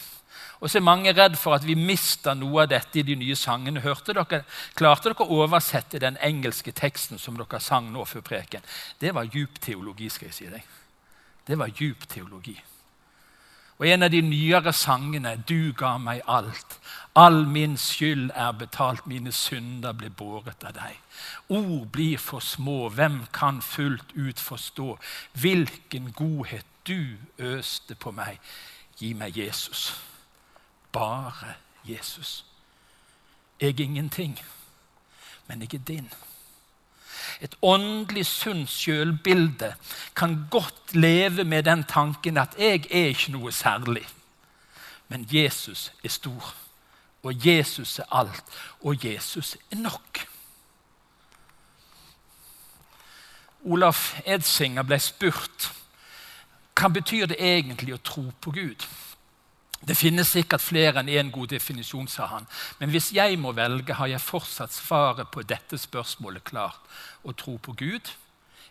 Og 0.60 0.68
så 0.68 0.78
er 0.78 0.84
mange 0.84 1.12
redd 1.16 1.38
for 1.40 1.56
at 1.56 1.64
vi 1.64 1.74
mister 1.74 2.36
noe 2.36 2.66
av 2.66 2.72
dette 2.72 3.00
i 3.00 3.04
de 3.04 3.14
nye 3.16 3.36
sangene. 3.36 3.80
Hørte 3.80 4.12
dere, 4.12 4.42
klarte 4.76 5.08
dere 5.08 5.24
å 5.24 5.38
oversette 5.44 6.00
den 6.02 6.18
engelske 6.20 6.74
teksten 6.76 7.18
som 7.18 7.38
dere 7.40 7.60
sang 7.64 7.88
nå 7.92 8.04
før 8.04 8.24
preken? 8.26 8.66
Det 9.00 9.14
var 9.16 9.30
djup 9.32 9.56
teologi. 9.60 10.10
skal 10.10 10.28
jeg 10.28 10.34
si 10.36 10.50
deg. 10.52 10.66
Det 11.46 11.56
var 11.58 11.72
djup 11.72 12.04
teologi. 12.08 12.58
Og 13.80 13.86
en 13.88 14.02
av 14.02 14.10
de 14.12 14.20
nyere 14.20 14.72
sangene 14.72 15.42
'Du 15.46 15.72
ga 15.72 15.96
meg 15.98 16.20
alt'. 16.28 16.76
All 17.16 17.46
min 17.46 17.76
skyld 17.76 18.30
er 18.34 18.52
betalt, 18.52 19.06
mine 19.06 19.32
synder 19.32 19.92
blir 19.92 20.10
båret 20.10 20.64
av 20.64 20.74
deg. 20.74 21.00
Ord 21.48 21.88
blir 21.88 22.18
for 22.18 22.40
små, 22.40 22.88
hvem 22.88 23.26
kan 23.32 23.62
fullt 23.62 24.12
ut 24.14 24.40
forstå 24.40 24.98
hvilken 25.32 26.12
godhet 26.12 26.66
du 26.86 27.16
øste 27.38 27.94
på 27.94 28.10
meg? 28.10 28.38
Gi 28.98 29.14
meg 29.14 29.36
Jesus 29.36 30.09
bare 30.92 31.54
Jesus. 31.84 32.44
Jeg 33.60 33.68
er 33.68 33.82
ingenting, 33.82 34.38
men 35.46 35.60
jeg 35.60 35.74
er 35.74 35.78
din. 35.78 36.12
Et 37.40 37.56
åndelig 37.62 38.26
sunt 38.26 38.70
sjølbilde 38.70 39.74
kan 40.16 40.46
godt 40.50 40.94
leve 40.94 41.44
med 41.44 41.62
den 41.62 41.84
tanken 41.84 42.36
at 42.36 42.54
jeg 42.58 42.86
er 42.90 43.12
ikke 43.12 43.32
noe 43.32 43.52
særlig. 43.52 44.08
Men 45.08 45.28
Jesus 45.32 45.92
er 46.04 46.08
stor, 46.08 46.54
og 47.22 47.46
Jesus 47.46 47.98
er 47.98 48.04
alt, 48.12 48.44
og 48.80 49.04
Jesus 49.04 49.56
er 49.70 49.76
nok. 49.76 50.26
Olaf 53.64 54.20
Edsinger 54.24 54.82
ble 54.82 54.98
spurt 54.98 55.72
hva 56.80 56.88
betyr 56.88 57.26
det 57.28 57.36
egentlig 57.44 57.92
å 57.92 58.00
tro 58.00 58.22
på 58.40 58.52
Gud. 58.56 58.86
Det 59.88 59.96
finnes 59.96 60.28
sikkert 60.28 60.60
flere 60.60 61.00
enn 61.00 61.08
én 61.08 61.30
god 61.32 61.54
definisjon, 61.54 62.08
sa 62.08 62.26
han. 62.28 62.46
Men 62.78 62.90
hvis 62.92 63.12
jeg 63.16 63.38
må 63.40 63.54
velge, 63.56 63.96
har 63.96 64.10
jeg 64.12 64.20
fortsatt 64.20 64.74
svaret 64.76 65.30
på 65.32 65.42
dette 65.42 65.78
spørsmålet 65.80 66.44
klart. 66.44 66.80
Å 67.24 67.32
tro 67.32 67.56
på 67.56 67.72
Gud 67.72 68.12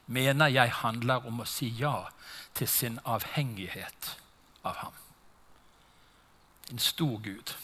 mener 0.06 0.54
jeg 0.54 0.74
handler 0.82 1.26
om 1.26 1.42
å 1.42 1.50
si 1.50 1.70
ja 1.78 2.10
til 2.58 2.70
sin 2.70 3.00
avhengighet 3.06 4.16
av 4.66 4.78
ham. 4.84 4.94
En 6.70 6.80
stor 6.80 7.18
Gud. 7.26 7.56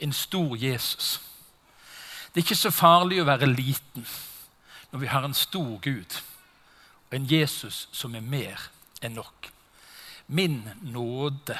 En 0.00 0.12
stor 0.12 0.56
Jesus. 0.56 1.20
Det 2.32 2.40
er 2.42 2.44
ikke 2.44 2.58
så 2.60 2.70
farlig 2.70 3.22
å 3.22 3.28
være 3.28 3.48
liten 3.48 4.04
når 4.90 5.00
vi 5.00 5.08
har 5.08 5.24
en 5.24 5.34
stor 5.34 5.78
Gud 5.80 6.18
og 7.06 7.14
en 7.16 7.28
Jesus 7.30 7.86
som 7.96 8.14
er 8.14 8.24
mer 8.24 8.68
enn 9.00 9.16
nok. 9.16 9.48
Min 10.26 10.66
nåde 10.82 11.56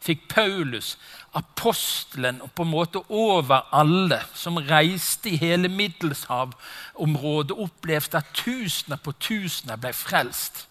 fikk 0.00 0.28
Paulus, 0.32 0.94
apostelen 1.36 2.40
og 2.42 2.52
på 2.56 2.64
en 2.64 2.72
måte 2.72 3.02
over 3.08 3.68
alle 3.76 4.22
som 4.34 4.56
reiste 4.56 5.30
i 5.30 5.40
hele 5.40 5.68
Middelshavområdet, 5.68 7.56
opplevde 7.56 8.18
at 8.18 8.32
tusener 8.34 8.96
på 8.96 9.12
tusener 9.20 9.80
ble 9.80 9.92
frelst. 9.94 10.66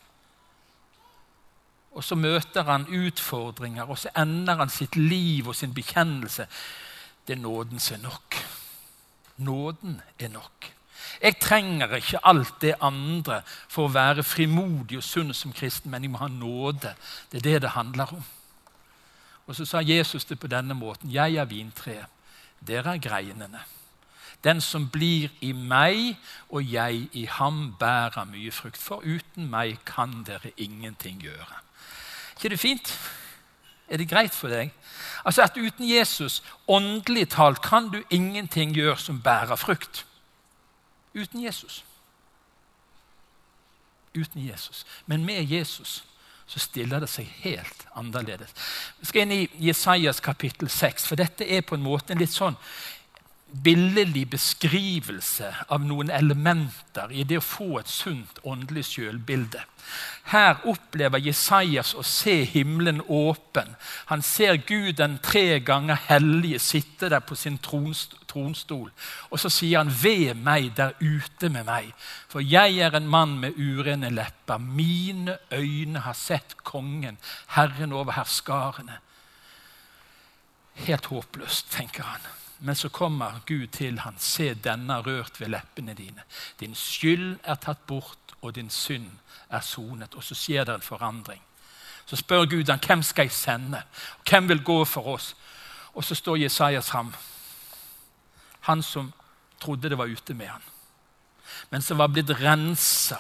Og 1.95 2.03
så 2.03 2.15
møter 2.15 2.63
han 2.63 2.87
utfordringer, 2.87 3.89
og 3.89 3.97
så 3.97 4.11
ender 4.17 4.59
han 4.61 4.69
sitt 4.69 4.95
liv 4.95 5.47
og 5.47 5.55
sin 5.55 5.73
bekjennelse. 5.73 6.45
Det 7.27 7.37
er 7.37 7.41
nåden 7.41 7.79
som 7.79 7.97
er 7.97 8.03
nok. 8.03 8.37
Nåden 9.37 10.01
er 10.19 10.29
nok. 10.33 10.73
Jeg 11.21 11.39
trenger 11.41 11.95
ikke 11.95 12.21
alt 12.23 12.61
det 12.61 12.75
andre 12.81 13.41
for 13.47 13.87
å 13.87 13.93
være 13.93 14.23
frimodig 14.23 14.99
og 14.99 15.03
sunn 15.03 15.33
som 15.35 15.53
kristen, 15.55 15.91
men 15.91 16.05
jeg 16.05 16.13
må 16.13 16.21
ha 16.21 16.29
nåde. 16.31 16.93
Det 17.31 17.41
er 17.41 17.47
det 17.47 17.61
det 17.65 17.75
handler 17.75 18.13
om. 18.15 18.23
Og 19.49 19.55
så 19.57 19.65
sa 19.65 19.81
Jesus 19.81 20.25
det 20.29 20.37
på 20.39 20.47
denne 20.47 20.75
måten. 20.77 21.09
Jeg 21.11 21.35
er 21.41 21.49
vintreet, 21.49 22.05
dere 22.67 22.93
er 22.95 23.01
greinene. 23.01 23.63
Den 24.43 24.61
som 24.61 24.85
blir 24.89 25.33
i 25.41 25.51
meg 25.51 26.13
og 26.49 26.63
jeg 26.63 27.09
i 27.17 27.25
ham, 27.25 27.73
bærer 27.79 28.29
mye 28.29 28.51
frukt. 28.51 28.77
For 28.77 29.01
uten 29.01 29.49
meg 29.49 29.81
kan 29.89 30.21
dere 30.27 30.53
ingenting 30.57 31.17
gjøre. 31.21 31.57
ikke 32.37 32.49
det 32.49 32.59
fint? 32.59 32.93
Er 33.89 33.97
det 33.97 34.09
greit 34.09 34.33
for 34.33 34.47
deg? 34.47 34.71
Altså 35.25 35.41
at 35.41 35.57
Uten 35.57 35.89
Jesus, 35.89 36.43
åndelig 36.67 37.29
talt, 37.29 37.61
kan 37.61 37.89
du 37.89 38.03
ingenting 38.09 38.73
gjøre 38.75 38.97
som 38.97 39.21
bærer 39.21 39.55
frukt. 39.55 40.05
Uten 41.15 41.43
Jesus. 41.43 41.83
Uten 44.15 44.47
Jesus. 44.47 44.85
Men 45.05 45.25
med 45.25 45.43
Jesus 45.43 46.05
så 46.49 46.59
stiller 46.59 47.03
det 47.03 47.09
seg 47.11 47.27
helt 47.43 47.83
annerledes. 47.97 48.53
Vi 48.99 49.09
skal 49.09 49.25
inn 49.25 49.35
i 49.35 49.67
Jesajas 49.69 50.21
kapittel 50.25 50.69
6, 50.73 51.05
for 51.05 51.19
dette 51.19 51.45
er 51.45 51.61
på 51.61 51.77
en 51.77 51.85
måte 51.85 52.15
en 52.15 52.23
litt 52.23 52.33
sånn 52.33 52.57
billedlig 53.49 54.27
beskrivelse 54.29 55.49
av 55.73 55.81
noen 55.85 56.11
elementer 56.13 57.11
i 57.11 57.23
det 57.25 57.39
å 57.39 57.45
få 57.45 57.79
et 57.79 57.89
sunt 57.89 58.41
åndelig 58.45 58.85
sjølbilde. 58.91 59.63
Her 60.29 60.61
opplever 60.69 61.21
Jesajas 61.23 61.95
å 61.97 62.03
se 62.05 62.43
himmelen 62.45 63.01
åpen. 63.07 63.73
Han 64.11 64.21
ser 64.21 64.61
Gud 64.61 64.99
den 64.99 65.17
tre 65.25 65.59
ganger 65.65 65.97
hellige 66.09 66.61
sitte 66.61 67.09
der 67.09 67.25
på 67.25 67.37
sin 67.37 67.57
tronstol. 68.29 68.91
Og 69.29 69.39
så 69.39 69.49
sier 69.49 69.77
han, 69.77 69.91
'Ved 69.91 70.33
meg 70.33 70.71
der 70.77 70.91
ute 71.01 71.49
med 71.49 71.63
meg, 71.63 71.93
for 72.27 72.39
jeg 72.39 72.77
er 72.77 72.95
en 72.95 73.07
mann 73.07 73.39
med 73.39 73.57
urene 73.57 74.09
lepper.' 74.09 74.57
'Mine 74.57 75.37
øyne 75.51 75.99
har 75.99 76.13
sett 76.13 76.63
Kongen, 76.63 77.17
Herren 77.47 77.93
over 77.93 78.11
herskarene.' 78.11 78.99
Helt 80.73 81.05
håpløst, 81.05 81.71
tenker 81.71 82.03
han. 82.03 82.21
Men 82.59 82.75
så 82.75 82.89
kommer 82.89 83.39
Gud 83.45 83.67
til 83.67 83.99
han. 83.99 84.15
Se, 84.17 84.53
denne 84.53 85.01
rørt 85.01 85.39
ved 85.39 85.47
leppene 85.47 85.93
dine. 85.93 86.21
Din 86.59 86.75
skyld 86.75 87.39
er 87.43 87.55
tatt 87.55 87.87
bort, 87.87 88.35
og 88.41 88.55
din 88.55 88.69
synd 88.69 89.11
er 89.49 89.59
sonet. 89.59 90.15
Og 90.15 90.23
så 90.23 90.35
skjer 90.35 90.63
det 90.63 90.75
en 90.75 90.81
forandring. 90.81 91.41
Så 92.05 92.15
spør 92.15 92.45
Gud 92.45 92.69
han, 92.69 92.79
hvem 92.87 93.03
skal 93.03 93.23
jeg 93.23 93.31
sende. 93.31 93.81
Hvem 94.29 94.49
vil 94.49 94.63
gå 94.63 94.85
for 94.85 95.07
oss? 95.07 95.35
Og 95.93 96.03
så 96.03 96.15
står 96.15 96.35
Jesaja 96.35 96.79
fram. 96.79 97.13
Han 98.67 98.83
som 98.83 99.13
trodde 99.59 99.89
det 99.89 99.97
var 99.97 100.05
ute 100.05 100.33
med 100.33 100.47
han. 100.47 100.61
Men 101.69 101.81
som 101.81 101.97
var 101.97 102.07
blitt 102.07 102.29
rensa. 102.29 103.19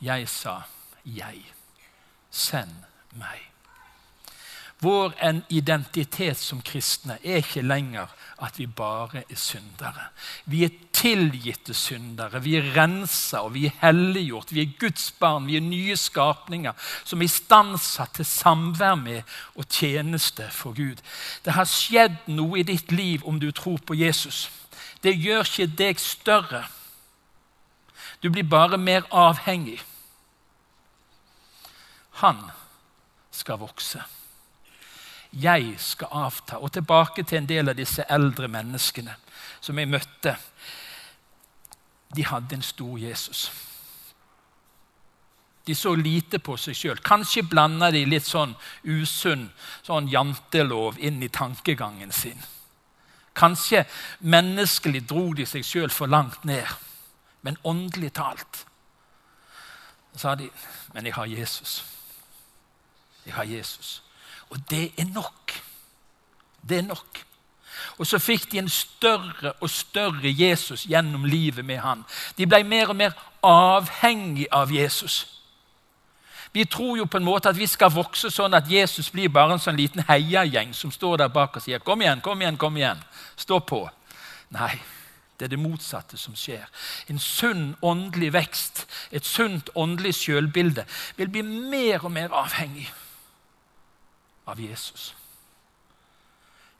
Jeg 0.00 0.28
sa, 0.28 0.62
'Jeg. 1.04 1.52
Send 2.30 2.84
meg'. 3.14 3.51
Vår 4.82 5.12
identitet 5.48 6.38
som 6.38 6.58
kristne 6.62 7.18
er 7.22 7.38
ikke 7.38 7.62
lenger 7.62 8.10
at 8.42 8.56
vi 8.58 8.66
bare 8.66 9.22
er 9.30 9.38
syndere. 9.38 10.08
Vi 10.50 10.64
er 10.66 10.72
tilgitte 10.92 11.74
syndere, 11.74 12.40
vi 12.42 12.56
er 12.58 12.72
rensa 12.74 13.44
og 13.46 13.54
vi 13.54 13.68
er 13.68 13.76
helliggjort. 13.78 14.50
Vi 14.50 14.64
er 14.64 14.72
Guds 14.80 15.12
barn, 15.20 15.46
vi 15.46 15.56
er 15.56 15.62
nye 15.62 15.94
skapninger 15.96 16.74
som 17.04 17.22
er 17.22 17.30
istandsatt 17.30 18.16
til 18.18 18.26
samvær 18.26 18.96
med 18.98 19.22
og 19.54 19.68
tjeneste 19.70 20.48
for 20.50 20.74
Gud. 20.74 20.98
Det 21.44 21.54
har 21.54 21.68
skjedd 21.70 22.18
noe 22.34 22.58
i 22.58 22.66
ditt 22.66 22.90
liv 22.90 23.22
om 23.22 23.38
du 23.38 23.52
tror 23.54 23.78
på 23.86 23.94
Jesus. 23.94 24.48
Det 25.02 25.14
gjør 25.14 25.46
ikke 25.46 25.68
deg 25.78 26.02
større. 26.02 26.64
Du 28.22 28.30
blir 28.30 28.46
bare 28.46 28.78
mer 28.78 29.06
avhengig. 29.10 29.78
Han 32.22 32.42
skal 33.30 33.62
vokse. 33.62 34.02
Jeg 35.32 35.74
skal 35.78 36.08
avta. 36.10 36.58
Og 36.58 36.72
tilbake 36.72 37.22
til 37.22 37.38
en 37.38 37.48
del 37.48 37.72
av 37.72 37.76
disse 37.76 38.04
eldre 38.08 38.48
menneskene 38.48 39.14
som 39.60 39.78
jeg 39.78 39.88
møtte. 39.88 40.36
De 42.16 42.24
hadde 42.28 42.58
en 42.58 42.64
stor 42.64 42.98
Jesus. 42.98 43.50
De 45.66 45.74
så 45.74 45.94
lite 45.94 46.40
på 46.42 46.56
seg 46.58 46.76
sjøl. 46.76 46.98
Kanskje 47.04 47.46
blanda 47.46 47.90
de 47.94 48.02
litt 48.04 48.26
sånn 48.26 48.54
usunn 48.82 49.46
sånn 49.86 50.10
jantelov 50.10 50.98
inn 50.98 51.22
i 51.22 51.30
tankegangen 51.30 52.12
sin. 52.12 52.40
Kanskje 53.38 53.86
menneskelig 54.18 55.06
dro 55.08 55.30
de 55.38 55.46
seg 55.48 55.64
sjøl 55.64 55.90
for 55.90 56.10
langt 56.10 56.44
ned. 56.44 56.66
Men 57.42 57.56
åndelig 57.62 58.12
talt 58.18 58.66
sa 60.16 60.34
de 60.36 60.50
men 60.92 61.06
jeg 61.06 61.14
har 61.16 61.26
Jesus. 61.26 61.84
Jeg 63.26 63.34
har 63.34 63.44
Jesus. 63.48 64.02
Og 64.52 64.70
det 64.70 64.92
er 65.00 65.08
nok. 65.14 65.52
Det 66.68 66.78
er 66.78 66.82
nok. 66.82 67.24
Og 67.98 68.06
så 68.06 68.18
fikk 68.20 68.50
de 68.52 68.60
en 68.60 68.68
større 68.68 69.52
og 69.60 69.70
større 69.70 70.28
Jesus 70.28 70.84
gjennom 70.88 71.24
livet 71.24 71.64
med 71.64 71.80
han. 71.80 72.04
De 72.38 72.46
ble 72.46 72.62
mer 72.64 72.92
og 72.92 72.96
mer 72.96 73.16
avhengig 73.42 74.46
av 74.52 74.72
Jesus. 74.72 75.24
Vi 76.52 76.64
tror 76.68 76.98
jo 76.98 77.06
på 77.08 77.16
en 77.16 77.24
måte 77.24 77.48
at 77.48 77.56
vi 77.56 77.66
skal 77.66 77.94
vokse 77.94 78.28
sånn 78.30 78.52
at 78.54 78.68
Jesus 78.68 79.08
blir 79.10 79.32
bare 79.32 79.56
en 79.56 79.62
sånn 79.62 79.78
liten 79.78 80.04
heiagjeng 80.08 80.74
som 80.76 80.92
står 80.92 81.22
der 81.22 81.32
bak 81.32 81.56
og 81.56 81.62
sier 81.62 81.78
'Kom 81.78 82.02
igjen, 82.02 82.20
kom 82.20 82.40
igjen, 82.40 82.56
kom 82.56 82.76
igjen'. 82.76 83.02
Stå 83.36 83.58
på. 83.58 83.88
Nei, 84.50 84.80
det 85.38 85.44
er 85.44 85.48
det 85.48 85.58
motsatte 85.58 86.18
som 86.18 86.34
skjer. 86.36 86.68
En 87.08 87.18
sunn 87.18 87.76
åndelig 87.82 88.32
vekst, 88.32 88.86
et 89.12 89.24
sunt 89.26 89.70
åndelig 89.74 90.14
sjølbilde, 90.14 90.84
vil 91.16 91.28
bli 91.28 91.42
mer 91.42 92.04
og 92.04 92.12
mer 92.12 92.28
avhengig 92.28 92.92
av 94.46 94.60
Jesus. 94.60 95.12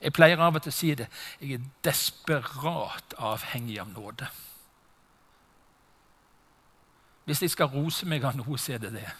Jeg 0.02 0.12
pleier 0.12 0.40
av 0.42 0.56
og 0.58 0.64
til 0.64 0.72
å 0.72 0.74
si 0.74 0.94
det. 0.98 1.06
Jeg 1.40 1.58
er 1.58 1.66
desperat 1.86 3.14
avhengig 3.22 3.78
av 3.80 3.92
nåde. 3.92 4.26
Hvis 7.24 7.44
jeg 7.44 7.52
skal 7.54 7.70
rose 7.70 8.06
meg 8.10 8.24
av 8.26 8.34
noe, 8.34 8.58
så 8.58 8.74
er 8.74 8.82
det 8.82 8.96
det 8.96 9.10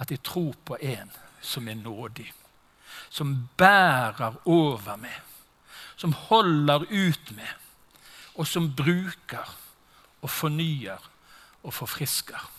at 0.00 0.10
jeg 0.10 0.22
tror 0.24 0.54
på 0.64 0.78
en 0.80 1.10
som 1.44 1.68
er 1.68 1.76
nådig. 1.76 2.30
Som 3.10 3.48
bærer 3.56 4.38
over 4.48 4.96
meg. 4.96 5.18
Som 5.96 6.12
holder 6.12 6.86
ut 6.88 7.32
med. 7.36 7.52
Og 8.34 8.46
som 8.46 8.70
bruker 8.76 9.52
og 10.22 10.30
fornyer 10.30 11.10
og 11.62 11.74
forfrisker. 11.74 12.50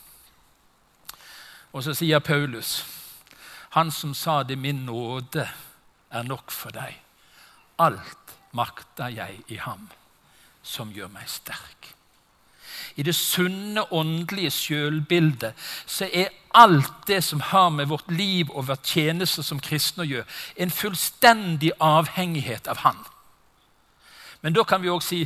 Og 1.74 1.84
så 1.84 1.94
sier 1.98 2.20
Paulus, 2.20 2.84
han 3.72 3.92
som 3.92 4.14
sa 4.14 4.44
det, 4.44 4.58
min 4.60 4.86
nåde 4.86 5.48
er 6.12 6.24
nok 6.28 6.52
for 6.52 6.76
deg. 6.76 6.98
Alt 7.80 8.36
makter 8.52 9.08
jeg 9.08 9.40
i 9.48 9.56
ham 9.64 9.88
som 10.64 10.92
gjør 10.92 11.12
meg 11.14 11.30
sterk. 11.32 11.94
I 12.96 13.04
det 13.08 13.16
sunne 13.16 13.86
åndelige 13.94 14.52
sjølbildet 14.52 15.56
så 15.86 16.10
er 16.12 16.34
alt 16.54 17.08
det 17.08 17.22
som 17.24 17.40
har 17.40 17.70
med 17.70 17.88
vårt 17.88 18.12
liv 18.12 18.52
og 18.52 18.68
vår 18.68 18.82
tjeneste 18.84 19.44
som 19.44 19.62
kristne 19.64 20.04
å 20.04 20.10
gjøre, 20.10 20.28
en 20.56 20.72
fullstendig 20.72 21.72
avhengighet 21.80 22.68
av 22.68 22.84
Han. 22.84 23.00
Men 24.42 24.54
da 24.54 24.64
kan 24.68 24.82
vi 24.82 24.92
òg 24.92 25.04
si 25.06 25.24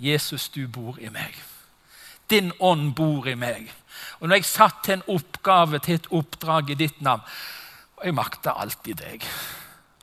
Jesus, 0.00 0.48
du 0.48 0.66
bor 0.68 0.96
i 1.00 1.10
meg. 1.12 1.36
Din 2.30 2.52
ånd 2.58 2.94
bor 2.96 3.28
i 3.28 3.34
meg. 3.36 3.68
Og 4.20 4.28
når 4.28 4.40
jeg 4.40 4.48
satt 4.50 4.82
til 4.84 4.98
en 4.98 5.08
oppgave, 5.14 5.78
til 5.78 6.00
et 6.00 6.10
oppdrag 6.10 6.70
i 6.70 6.78
ditt 6.78 7.00
navn 7.02 7.24
Og 7.96 8.06
jeg 8.06 8.14
makter 8.14 8.58
alltid 8.58 8.98
deg, 8.98 9.26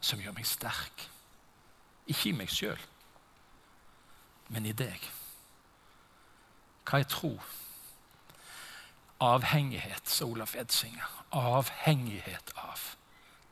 som 0.02 0.20
gjør 0.24 0.36
meg 0.38 0.46
sterk. 0.48 1.08
Ikke 2.08 2.30
i 2.30 2.36
meg 2.38 2.50
sjøl, 2.50 2.80
men 4.50 4.66
i 4.66 4.72
deg. 4.72 5.04
Hva 6.88 7.02
er 7.02 7.10
tro? 7.12 7.34
Avhengighet, 9.20 10.08
sa 10.08 10.26
Olaf 10.26 10.56
Edsinger. 10.56 11.12
Avhengighet 11.36 12.54
av. 12.56 12.86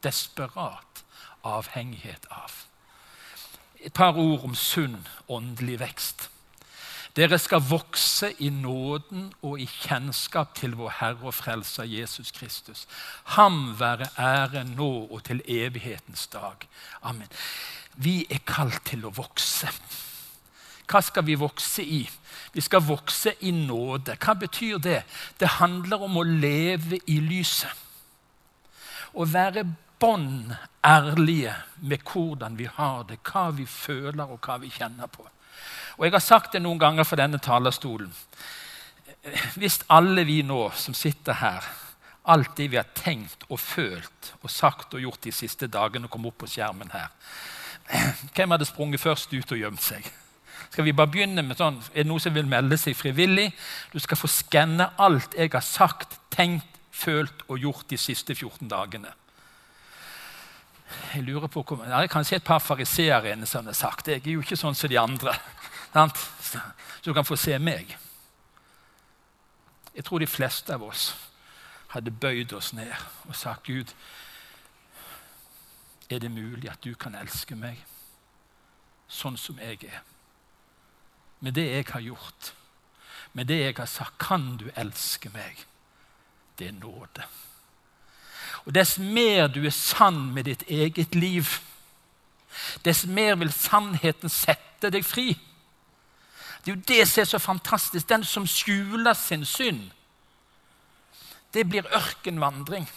Desperat 0.01 1.03
avhengighet 1.47 2.25
av. 2.29 2.65
Et 3.79 3.93
par 3.93 4.17
ord 4.17 4.43
om 4.43 4.55
sunn 4.55 4.97
åndelig 5.29 5.79
vekst. 5.79 6.29
Dere 7.17 7.39
skal 7.41 7.63
vokse 7.65 8.27
i 8.45 8.51
nåden 8.53 9.31
og 9.41 9.57
i 9.57 9.65
kjennskap 9.65 10.51
til 10.59 10.75
vår 10.77 10.91
Herre 10.99 11.31
og 11.31 11.33
Frelser 11.33 11.87
Jesus 11.89 12.29
Kristus. 12.31 12.83
Ham 13.33 13.73
være 13.79 14.11
ære 14.21 14.61
nå 14.69 15.07
og 15.09 15.23
til 15.25 15.41
evighetens 15.49 16.27
dag. 16.27 16.67
Amen. 17.01 17.31
Vi 17.95 18.27
er 18.29 18.43
kalt 18.45 18.83
til 18.85 19.07
å 19.09 19.13
vokse. 19.17 19.71
Hva 20.85 21.01
skal 21.01 21.25
vi 21.25 21.39
vokse 21.41 21.81
i? 21.81 22.03
Vi 22.53 22.61
skal 22.61 22.85
vokse 22.85 23.33
i 23.41 23.51
nåde. 23.51 24.13
Hva 24.21 24.35
betyr 24.37 24.77
det? 24.77 25.01
Det 25.39 25.57
handler 25.57 26.05
om 26.05 26.19
å 26.21 26.23
leve 26.27 26.99
i 27.09 27.17
lyset. 27.17 27.73
Å 29.17 29.25
være 29.25 29.65
bånd 29.97 30.53
ærlige 30.85 31.55
med 31.81 32.05
hvordan 32.05 32.61
vi 32.61 32.69
har 32.77 33.09
det, 33.09 33.17
hva 33.25 33.49
vi 33.57 33.65
føler 33.65 34.29
og 34.29 34.37
hva 34.45 34.59
vi 34.61 34.69
kjenner 34.69 35.09
på. 35.09 35.25
Og 35.97 36.05
Jeg 36.05 36.13
har 36.13 36.23
sagt 36.23 36.53
det 36.53 36.61
noen 36.61 36.79
ganger 36.79 37.03
fra 37.03 37.19
denne 37.19 37.39
talerstolen. 37.41 38.13
Hvis 39.55 39.81
alle 39.89 40.23
vi 40.27 40.41
nå 40.45 40.69
som 40.75 40.93
sitter 40.93 41.39
her, 41.41 41.65
alt 42.27 42.55
det 42.57 42.69
vi 42.71 42.79
har 42.79 42.87
tenkt 42.95 43.45
og 43.49 43.59
følt 43.59 44.33
og 44.41 44.51
sagt 44.51 44.93
og 44.93 45.01
gjort 45.01 45.23
de 45.23 45.31
siste 45.31 45.67
dagene, 45.67 46.07
kom 46.11 46.25
opp 46.27 46.41
på 46.43 46.49
skjermen 46.51 46.91
her 46.91 47.07
Hvem 48.35 48.51
hadde 48.51 48.67
sprunget 48.67 48.99
først 48.99 49.31
ut 49.31 49.51
og 49.55 49.61
gjemt 49.61 49.83
seg? 49.83 50.07
Skal 50.71 50.83
vi 50.83 50.91
bare 50.91 51.07
begynne 51.11 51.43
med 51.43 51.55
sånn, 51.59 51.79
Er 51.93 52.03
det 52.03 52.09
noen 52.09 52.19
som 52.19 52.35
vil 52.35 52.49
melde 52.49 52.77
seg 52.77 52.97
frivillig? 52.99 53.53
Du 53.93 53.99
skal 54.03 54.19
få 54.19 54.27
skanne 54.27 54.89
alt 54.99 55.37
jeg 55.37 55.53
har 55.53 55.63
sagt, 55.63 56.19
tenkt, 56.29 56.67
følt 56.91 57.45
og 57.47 57.61
gjort 57.61 57.87
de 57.89 57.97
siste 57.97 58.35
14 58.35 58.67
dagene. 58.67 59.13
Jeg 61.13 61.23
lurer 61.23 61.47
på, 61.47 61.63
Det 61.69 61.93
er 61.93 62.07
kanskje 62.07 62.35
et 62.35 62.43
par 62.43 62.59
fariseere 62.59 63.31
inne 63.31 63.45
som 63.45 63.65
har 63.65 63.73
sagt 63.73 64.07
Jeg 64.07 64.21
er 64.25 64.31
jo 64.31 64.41
ikke 64.41 64.57
sånn 64.57 64.75
som 64.75 64.89
de 64.89 64.99
andre. 64.99 65.33
Så 66.47 66.59
du 67.03 67.13
kan 67.13 67.25
få 67.25 67.35
se 67.35 67.57
meg. 67.59 67.97
Jeg 69.95 70.05
tror 70.05 70.19
de 70.19 70.27
fleste 70.27 70.73
av 70.73 70.83
oss 70.83 71.15
hadde 71.87 72.11
bøyd 72.11 72.53
oss 72.53 72.73
ned 72.73 72.93
og 73.27 73.35
sagt, 73.35 73.63
Gud, 73.63 73.93
er 76.09 76.19
det 76.19 76.31
mulig 76.31 76.69
at 76.69 76.83
du 76.83 76.93
kan 76.95 77.15
elske 77.15 77.55
meg 77.55 77.79
sånn 79.07 79.37
som 79.37 79.59
jeg 79.59 79.83
er? 79.87 80.03
med 81.39 81.53
det 81.53 81.65
jeg 81.69 81.85
har 81.89 82.01
gjort, 82.01 82.53
med 83.33 83.45
det 83.45 83.59
jeg 83.59 83.75
har 83.77 83.85
sagt, 83.85 84.17
kan 84.19 84.57
du 84.57 84.69
elske 84.75 85.29
meg. 85.33 85.65
Det 86.57 86.67
er 86.67 86.79
nåde. 86.79 87.25
Og 88.67 88.75
Dess 88.75 88.97
mer 88.99 89.47
du 89.47 89.61
er 89.65 89.71
sann 89.71 90.33
med 90.35 90.43
ditt 90.43 90.65
eget 90.67 91.15
liv, 91.15 91.47
dess 92.83 93.05
mer 93.05 93.37
vil 93.39 93.51
sannheten 93.53 94.29
sette 94.29 94.89
deg 94.91 95.05
fri. 95.07 95.29
Det 96.65 96.73
er 96.73 96.75
jo 96.75 96.87
det 96.89 97.05
som 97.07 97.21
er 97.21 97.29
så 97.29 97.39
fantastisk. 97.39 98.09
Den 98.09 98.25
som 98.27 98.47
skjuler 98.47 99.15
sin 99.15 99.45
synd, 99.45 99.85
det 101.53 101.63
blir 101.69 101.87
ørkenvandring. 101.95 102.89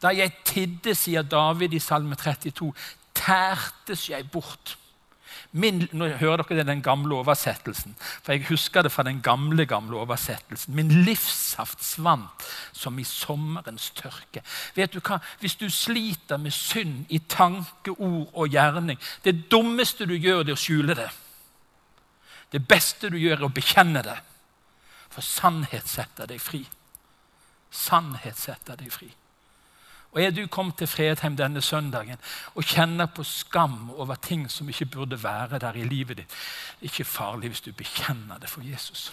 Da 0.00 0.14
jeg 0.14 0.32
tidde, 0.44 0.94
sier 0.96 1.22
David 1.22 1.76
i 1.76 1.80
Salme 1.80 2.16
32, 2.16 2.72
tærtes 3.16 4.08
jeg 4.08 4.30
bort. 4.32 4.78
Min, 5.56 5.86
nå 5.96 6.08
hører 6.20 6.44
dere 6.44 6.66
den 6.68 6.82
gamle 6.84 7.16
oversettelsen, 7.16 7.94
for 7.98 8.34
jeg 8.34 8.44
husker 8.50 8.84
det 8.84 8.92
fra 8.92 9.02
den 9.06 9.22
gamle 9.24 9.64
gamle 9.66 9.96
oversettelsen. 9.96 10.74
Min 10.76 10.90
livssaft 11.06 11.84
svant 11.84 12.44
som 12.76 12.98
i 13.00 13.04
sommerens 13.08 13.88
tørke. 13.96 14.42
Vet 14.76 14.92
du 14.92 15.00
hva? 15.00 15.16
Hvis 15.40 15.56
du 15.56 15.70
sliter 15.72 16.36
med 16.36 16.52
synd 16.52 17.08
i 17.08 17.22
tanke, 17.28 17.94
ord 17.96 18.28
og 18.34 18.52
gjerning 18.52 18.98
Det 19.24 19.50
dummeste 19.50 20.04
du 20.04 20.14
gjør, 20.14 20.42
det 20.44 20.52
er 20.52 20.60
å 20.60 20.64
skjule 20.66 20.94
det. 20.98 21.08
Det 22.52 22.62
beste 22.68 23.08
du 23.10 23.16
gjør, 23.16 23.38
er 23.40 23.48
å 23.48 23.54
bekjenne 23.56 24.02
det. 24.04 24.18
For 25.08 25.24
sannhet 25.24 25.88
setter 25.88 26.28
deg 26.28 26.40
fri. 26.40 26.66
Sannhet 27.72 28.36
setter 28.36 28.76
deg 28.76 28.92
fri. 28.92 29.08
Og 30.12 30.22
Er 30.22 30.30
du 30.30 30.46
kommet 30.46 30.76
til 30.76 30.86
Fredheim 30.86 31.36
denne 31.36 31.62
søndagen 31.62 32.16
og 32.54 32.64
kjenner 32.64 33.06
på 33.06 33.24
skam 33.24 33.90
over 33.90 34.14
ting 34.14 34.50
som 34.50 34.68
ikke 34.68 34.86
burde 34.86 35.22
være 35.22 35.58
der 35.58 35.76
i 35.76 35.84
livet 35.84 36.16
ditt, 36.16 36.28
det 36.80 36.88
er 36.88 36.92
ikke 36.92 37.04
farlig 37.04 37.48
hvis 37.48 37.60
du 37.60 37.72
bekjenner 37.72 38.38
det 38.38 38.50
for 38.50 38.64
Jesus. 38.64 39.12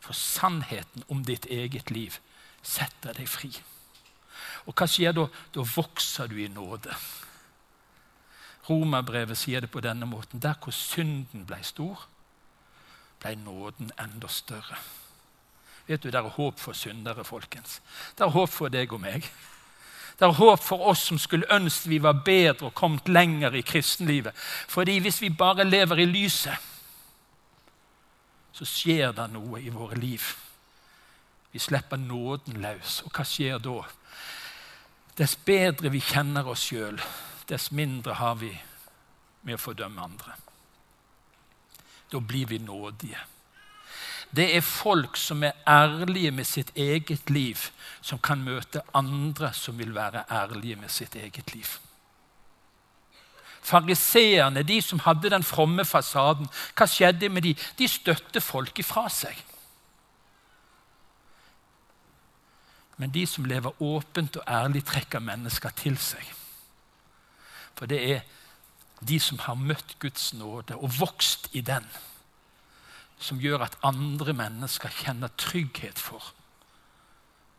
For 0.00 0.12
sannheten 0.12 1.04
om 1.08 1.24
ditt 1.24 1.46
eget 1.46 1.90
liv 1.90 2.18
setter 2.62 3.14
deg 3.14 3.28
fri. 3.28 3.52
Og 4.66 4.74
hva 4.74 4.86
skjer 4.86 5.14
da? 5.14 5.28
Da 5.54 5.66
vokser 5.76 6.26
du 6.30 6.38
i 6.42 6.48
nåde. 6.50 6.94
Romerbrevet 8.68 9.38
sier 9.38 9.62
det 9.62 9.70
på 9.70 9.82
denne 9.82 10.06
måten. 10.06 10.42
Der 10.42 10.58
hvor 10.62 10.74
synden 10.74 11.46
ble 11.46 11.58
stor, 11.66 12.06
ble 13.22 13.34
nåden 13.38 13.90
enda 14.00 14.30
større. 14.30 14.78
Vet 15.86 16.02
du, 16.02 16.10
Det 16.10 16.18
er 16.18 16.28
håp 16.28 16.60
for 16.60 16.72
syndere, 16.72 17.24
folkens. 17.24 17.80
Det 18.18 18.24
er 18.24 18.30
håp 18.30 18.50
for 18.50 18.68
deg 18.68 18.92
og 18.92 19.00
meg. 19.00 19.26
Det 20.18 20.28
er 20.28 20.38
håp 20.38 20.60
for 20.62 20.80
oss 20.86 21.06
som 21.08 21.18
skulle 21.18 21.48
ønske 21.50 21.88
vi 21.88 21.98
var 21.98 22.22
bedre 22.24 22.68
og 22.68 22.74
kommet 22.74 23.08
lenger 23.08 23.54
i 23.54 23.62
kristenlivet. 23.62 24.36
Fordi 24.68 24.98
hvis 24.98 25.20
vi 25.22 25.30
bare 25.30 25.64
lever 25.64 25.98
i 25.98 26.06
lyset, 26.06 26.54
så 28.52 28.64
skjer 28.68 29.12
det 29.16 29.30
noe 29.32 29.60
i 29.60 29.72
våre 29.72 29.96
liv. 29.98 30.22
Vi 31.52 31.58
slipper 31.58 31.96
nåden 31.96 32.60
løs. 32.62 33.00
Og 33.02 33.10
hva 33.10 33.24
skjer 33.26 33.58
da? 33.58 33.80
Dess 35.18 35.34
bedre 35.36 35.90
vi 35.92 36.00
kjenner 36.00 36.46
oss 36.48 36.68
sjøl, 36.70 37.00
dess 37.48 37.70
mindre 37.72 38.14
har 38.16 38.38
vi 38.40 38.52
med 39.42 39.58
å 39.58 39.60
fordømme 39.60 40.06
andre. 40.06 40.36
Da 42.12 42.20
blir 42.20 42.46
vi 42.48 42.60
nådige. 42.62 43.20
Det 44.36 44.56
er 44.56 44.60
folk 44.64 45.16
som 45.16 45.42
er 45.44 45.52
ærlige 45.68 46.30
med 46.30 46.44
sitt 46.44 46.72
eget 46.76 47.30
liv, 47.30 47.56
som 48.00 48.18
kan 48.18 48.40
møte 48.44 48.80
andre 48.94 49.52
som 49.52 49.78
vil 49.78 49.94
være 49.94 50.24
ærlige 50.30 50.76
med 50.76 50.88
sitt 50.88 51.14
eget 51.14 51.54
liv. 51.54 51.68
Fariseerne, 53.62 54.62
de 54.62 54.82
som 54.82 54.98
hadde 54.98 55.30
den 55.30 55.42
fromme 55.42 55.84
fasaden, 55.84 56.48
hva 56.74 56.86
skjedde 56.88 57.28
med 57.28 57.42
de? 57.42 57.54
De 57.78 57.88
støtte 57.88 58.40
folk 58.40 58.78
ifra 58.78 59.04
seg. 59.12 59.36
Men 62.96 63.12
de 63.14 63.26
som 63.26 63.44
lever 63.44 63.82
åpent 63.82 64.36
og 64.36 64.48
ærlig, 64.48 64.84
trekker 64.84 65.22
mennesker 65.22 65.70
til 65.78 65.98
seg. 65.98 66.24
For 67.78 67.86
det 67.86 68.00
er 68.16 68.24
de 69.08 69.20
som 69.20 69.38
har 69.38 69.54
møtt 69.58 69.96
Guds 70.00 70.32
nåde 70.34 70.76
og 70.76 70.98
vokst 70.98 71.48
i 71.52 71.60
den, 71.60 71.86
som 73.22 73.40
gjør 73.40 73.64
at 73.66 73.78
andre 73.86 74.34
mennesker 74.36 74.92
kjenner 75.02 75.32
trygghet 75.38 75.98
for 75.98 76.32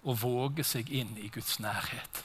å 0.03 0.15
våge 0.19 0.65
seg 0.67 0.91
inn 0.91 1.15
i 1.17 1.29
Guds 1.31 1.59
nærhet. 1.63 2.23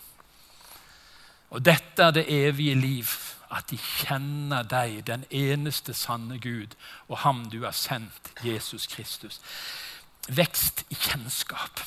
Og 1.54 1.62
dette 1.64 2.02
er 2.02 2.16
det 2.16 2.26
evige 2.28 2.74
liv, 2.74 3.12
at 3.48 3.70
de 3.70 3.78
kjenner 3.80 4.66
deg, 4.68 5.00
den 5.08 5.24
eneste 5.32 5.94
sanne 5.96 6.36
Gud, 6.42 6.74
og 7.08 7.22
ham 7.24 7.46
du 7.48 7.62
har 7.64 7.72
sendt, 7.72 8.32
Jesus 8.44 8.86
Kristus. 8.90 9.40
Vekst 10.28 10.84
i 10.92 10.98
kjennskap. 10.98 11.80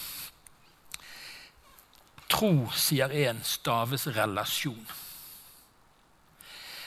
Tro, 2.31 2.71
sier 2.73 3.13
en, 3.27 3.43
staves 3.45 4.07
relasjon. 4.15 4.81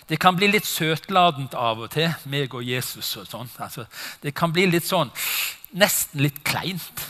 Det 0.09 0.19
kan 0.21 0.37
bli 0.37 0.51
litt 0.51 0.67
søtladent 0.69 1.55
av 1.57 1.81
og 1.87 1.91
til, 1.95 2.11
meg 2.29 2.55
og 2.55 2.65
Jesus. 2.65 3.17
og 3.17 3.29
sånn. 3.29 3.51
Altså, 3.59 3.87
det 4.23 4.35
kan 4.37 4.53
bli 4.53 4.67
litt 4.69 4.87
sånn 4.87 5.13
nesten 5.75 6.23
litt 6.23 6.43
kleint. 6.45 7.07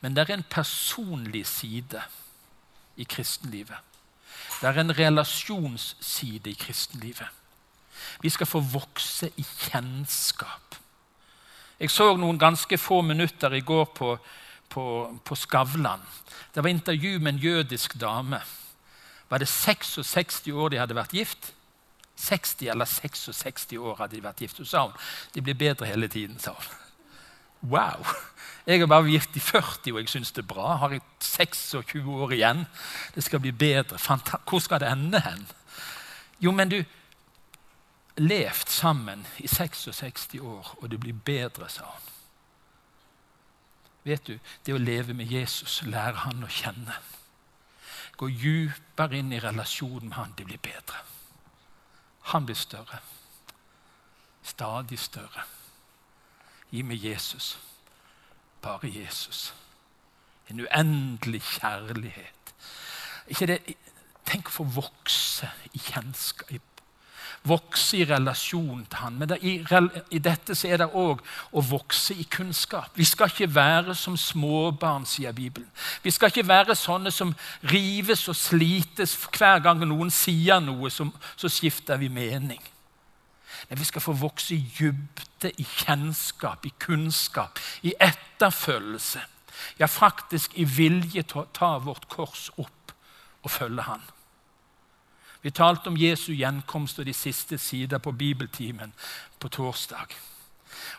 Men 0.00 0.16
det 0.16 0.24
er 0.24 0.38
en 0.38 0.48
personlig 0.48 1.44
side 1.46 2.00
i 2.96 3.04
kristenlivet. 3.04 3.76
Det 4.60 4.68
er 4.68 4.80
en 4.80 4.96
relasjonsside 4.96 6.50
i 6.50 6.56
kristenlivet. 6.58 7.28
Vi 8.20 8.32
skal 8.32 8.48
få 8.48 8.60
vokse 8.64 9.28
i 9.36 9.44
kjennskap. 9.44 10.76
Jeg 11.80 11.92
så 11.92 12.10
noen 12.16 12.40
ganske 12.40 12.76
få 12.80 13.00
minutter 13.04 13.54
i 13.56 13.62
går 13.64 13.86
på, 13.96 14.14
på, 14.68 14.84
på 15.24 15.36
Skavlan. 15.36 16.02
Det 16.54 16.64
var 16.64 16.72
intervju 16.72 17.18
med 17.18 17.34
en 17.34 17.44
jødisk 17.44 17.94
dame 18.00 18.40
var 19.30 19.38
det 19.38 19.48
66 19.48 20.48
år 20.52 20.68
de 20.68 20.78
hadde 20.82 20.98
vært 20.98 21.14
gift? 21.14 21.52
60 22.20 22.68
eller 22.68 22.84
66 22.84 23.72
år 23.78 23.96
hadde 24.02 24.16
de 24.16 24.24
vært 24.24 24.42
gift. 24.42 24.56
Så 24.56 24.64
sa 24.64 24.84
hun 24.88 24.96
de 25.34 25.42
blir 25.42 25.54
bedre 25.54 25.86
hele 25.86 26.08
tiden. 26.08 26.38
sa 26.38 26.52
hun. 26.52 27.70
Wow! 27.70 28.06
Jeg 28.66 28.80
har 28.80 28.86
bare 28.86 29.04
vært 29.04 29.12
gift 29.12 29.36
i 29.36 29.40
40, 29.40 29.92
og 29.92 29.98
jeg 30.00 30.08
syns 30.08 30.32
det 30.32 30.42
er 30.42 30.52
bra. 30.52 30.74
Har 30.76 30.92
jeg 30.92 31.00
26 31.20 32.10
år 32.10 32.32
igjen? 32.32 32.66
Det 33.14 33.24
skal 33.24 33.40
bli 33.40 33.52
bedre. 33.52 33.98
Hvor 34.48 34.58
skal 34.58 34.80
det 34.80 34.90
ende 34.92 35.20
hen? 35.20 35.46
Jo, 36.40 36.50
men 36.50 36.68
du 36.68 36.82
Levd 38.20 38.68
sammen 38.68 39.26
i 39.38 39.46
66 39.48 40.34
år, 40.40 40.76
og 40.82 40.90
det 40.90 41.00
blir 41.00 41.12
bedre, 41.12 41.68
sa 41.68 41.84
hun. 41.84 42.08
Vet 44.04 44.26
du, 44.26 44.38
Det 44.66 44.74
å 44.74 44.78
leve 44.78 45.14
med 45.14 45.30
Jesus, 45.30 45.82
lære 45.82 46.26
han 46.26 46.44
å 46.44 46.48
kjenne 46.48 46.98
gå 48.20 48.28
dypere 48.28 49.16
inn 49.16 49.32
i 49.32 49.40
relasjonen 49.40 50.10
med 50.10 50.18
han, 50.18 50.34
det 50.36 50.44
blir 50.48 50.60
bedre. 50.62 51.00
Han 52.32 52.46
blir 52.46 52.58
større. 52.58 53.00
Stadig 54.44 54.98
større. 55.00 55.46
Gi 56.70 56.82
meg 56.86 57.04
Jesus. 57.04 57.54
Bare 58.62 58.90
Jesus. 58.92 59.54
En 60.50 60.60
uendelig 60.60 61.40
kjærlighet. 61.56 62.54
Ikke 63.30 63.46
det, 63.46 63.60
Tenk 64.30 64.46
å 64.46 64.52
få 64.60 64.64
vokse 64.76 65.48
i 65.74 65.80
kjennskap, 65.82 66.52
vokse 67.46 67.96
i 67.96 68.04
relasjon 68.04 68.82
til 68.84 69.00
han. 69.00 69.16
Men 69.18 69.32
i, 69.40 69.54
i, 70.10 70.18
dette 70.20 70.54
så 70.56 70.68
er 70.68 70.82
det 70.82 70.90
òg 70.98 71.22
å 71.56 71.62
vokse 71.64 72.14
i 72.14 72.26
kunnskap. 72.28 72.92
Vi 72.98 73.06
skal 73.08 73.32
ikke 73.32 73.48
være 73.54 73.94
som 73.96 74.16
småbarn, 74.20 75.06
sier 75.08 75.32
Bibelen. 75.36 75.68
Vi 76.04 76.12
skal 76.12 76.32
ikke 76.32 76.48
være 76.48 76.76
sånne 76.76 77.12
som 77.14 77.32
rives 77.72 78.26
og 78.28 78.36
slites 78.36 79.16
hver 79.32 79.62
gang 79.64 79.80
noen 79.86 80.12
sier 80.12 80.60
noe, 80.64 80.92
så, 80.92 81.08
så 81.36 81.50
skifter 81.52 82.00
vi 82.00 82.12
mening. 82.12 82.60
Men 83.68 83.78
vi 83.78 83.88
skal 83.88 84.04
få 84.04 84.16
vokse 84.16 84.54
i 84.54 84.62
dybde, 84.78 85.52
i 85.56 85.64
kjennskap, 85.64 86.64
i 86.66 86.72
kunnskap, 86.80 87.58
i 87.82 87.94
etterfølgelse. 88.00 89.24
Ja, 89.80 89.86
faktisk 89.86 90.56
i 90.56 90.64
vilje 90.64 91.24
til 91.28 91.42
å 91.42 91.50
ta 91.56 91.74
vårt 91.84 92.08
kors 92.12 92.48
opp 92.56 92.94
og 93.44 93.52
følge 93.52 93.84
Han. 93.88 94.02
Vi 95.42 95.50
talte 95.50 95.88
om 95.88 95.96
Jesu 95.96 96.32
gjenkomst 96.32 96.98
og 96.98 97.06
de 97.08 97.14
siste 97.16 97.58
sider 97.58 97.98
på 97.98 98.12
bibeltimen 98.12 98.92
på 99.40 99.48
torsdag. 99.48 100.12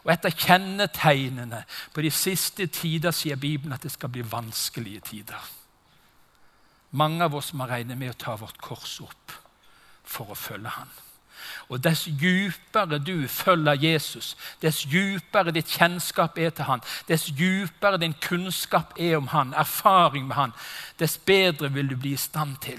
Og 0.04 0.12
Et 0.14 0.26
av 0.26 0.32
kjennetegnene 0.32 1.64
på 1.94 2.02
de 2.02 2.12
siste 2.12 2.66
tider 2.68 3.12
sier 3.12 3.36
Bibelen 3.36 3.74
at 3.74 3.84
det 3.84 3.92
skal 3.92 4.10
bli 4.10 4.26
vanskelige 4.26 5.00
tider. 5.12 5.52
Mange 6.92 7.24
av 7.24 7.36
oss 7.36 7.54
må 7.54 7.70
regne 7.70 7.96
med 7.96 8.10
å 8.12 8.20
ta 8.20 8.36
vårt 8.36 8.58
kors 8.62 9.00
opp 9.02 9.32
for 10.04 10.34
å 10.34 10.36
følge 10.36 10.70
Han. 10.70 10.90
Og 11.70 11.84
Dess 11.84 12.06
djupere 12.06 13.00
du 13.00 13.28
følger 13.28 13.74
Jesus, 13.74 14.36
dess 14.62 14.84
djupere 14.86 15.52
ditt 15.52 15.72
kjennskap 15.72 16.38
er 16.38 16.50
til 16.50 16.68
han, 16.68 16.84
dess 17.08 17.32
djupere 17.34 17.98
din 17.98 18.14
kunnskap 18.14 18.94
er 19.00 19.18
om 19.18 19.28
han, 19.28 19.54
erfaring 19.54 20.28
med 20.28 20.36
han, 20.36 20.54
dess 21.00 21.18
bedre 21.18 21.72
vil 21.74 21.90
du 21.90 21.96
bli 21.96 22.14
i 22.14 22.20
stand 22.20 22.60
til 22.62 22.78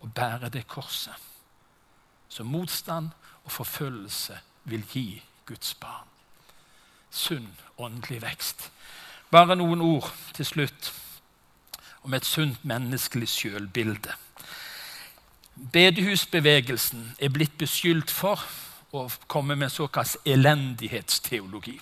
å 0.00 0.06
bære 0.06 0.50
det 0.52 0.66
korset 0.68 1.24
som 2.28 2.46
motstand 2.46 3.10
og 3.44 3.52
forfølgelse 3.52 4.38
vil 4.64 4.82
gi 4.92 5.22
Guds 5.46 5.74
barn. 5.74 6.08
Sunn 7.10 7.48
åndelig 7.78 8.20
vekst. 8.22 8.70
Bare 9.30 9.56
noen 9.56 9.80
ord 9.80 10.10
til 10.34 10.46
slutt 10.46 10.92
om 12.02 12.14
et 12.14 12.26
sunt 12.26 12.64
menneskelig 12.64 13.28
sjølbilde. 13.30 14.12
Bedehusbevegelsen 15.72 17.14
er 17.18 17.32
blitt 17.32 17.56
beskyldt 17.58 18.12
for 18.12 18.42
å 18.92 19.06
komme 19.26 19.56
med 19.56 19.72
såkalt 19.72 20.18
elendighetsteologi. 20.28 21.78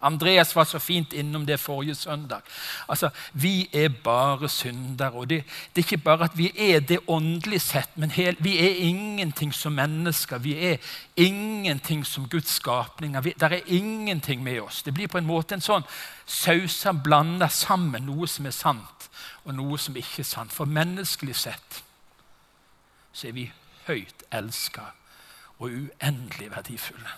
Andreas 0.00 0.56
var 0.56 0.64
så 0.64 0.78
fint 0.78 1.12
innom 1.12 1.46
det 1.46 1.60
forrige 1.60 1.94
søndag. 1.94 2.40
Altså, 2.88 3.10
Vi 3.32 3.68
er 3.72 3.88
bare 3.88 4.48
syndere. 4.48 5.12
og 5.12 5.30
det, 5.30 5.44
det, 5.44 5.82
er 5.82 5.94
ikke 5.94 6.04
bare 6.04 6.24
at 6.24 6.38
vi 6.38 6.52
er 6.56 6.80
det 6.80 6.98
åndelig 7.08 7.60
sett, 7.60 7.90
men 7.96 8.10
hel, 8.10 8.36
vi 8.38 8.58
er 8.58 8.74
ingenting 8.76 9.54
som 9.54 9.72
mennesker. 9.72 10.38
Vi 10.38 10.54
er 10.54 10.76
ingenting 11.16 12.06
som 12.06 12.28
Guds 12.28 12.50
skapninger. 12.50 13.20
der 13.20 13.48
er 13.48 13.60
ingenting 13.66 14.42
med 14.42 14.60
oss. 14.60 14.82
Det 14.82 14.94
blir 14.94 15.08
på 15.08 15.18
en 15.18 15.26
måte 15.26 15.54
en 15.54 15.60
sånn 15.60 15.84
sauser 16.26 16.92
blanda 16.92 17.48
sammen 17.48 18.02
noe 18.02 18.26
som 18.26 18.46
er 18.46 18.50
sant, 18.50 19.10
og 19.44 19.54
noe 19.54 19.78
som 19.78 19.96
ikke 19.96 20.20
er 20.20 20.28
sant. 20.28 20.52
For 20.52 20.64
menneskelig 20.64 21.36
sett 21.36 21.82
så 23.12 23.28
er 23.28 23.32
vi 23.32 23.52
høyt 23.86 24.26
elska 24.32 24.90
og 25.58 25.70
uendelig 25.70 26.50
verdifulle. 26.50 27.10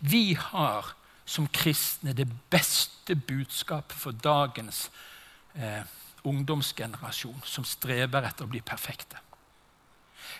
Vi 0.00 0.34
har 0.34 0.94
som 1.24 1.48
kristne 1.48 2.12
det 2.12 2.28
beste 2.50 3.16
budskapet 3.16 3.96
for 3.96 4.12
dagens 4.12 4.90
eh, 5.54 5.82
ungdomsgenerasjon, 6.24 7.40
som 7.44 7.64
streber 7.64 8.24
etter 8.24 8.46
å 8.46 8.52
bli 8.52 8.60
perfekte. 8.64 9.20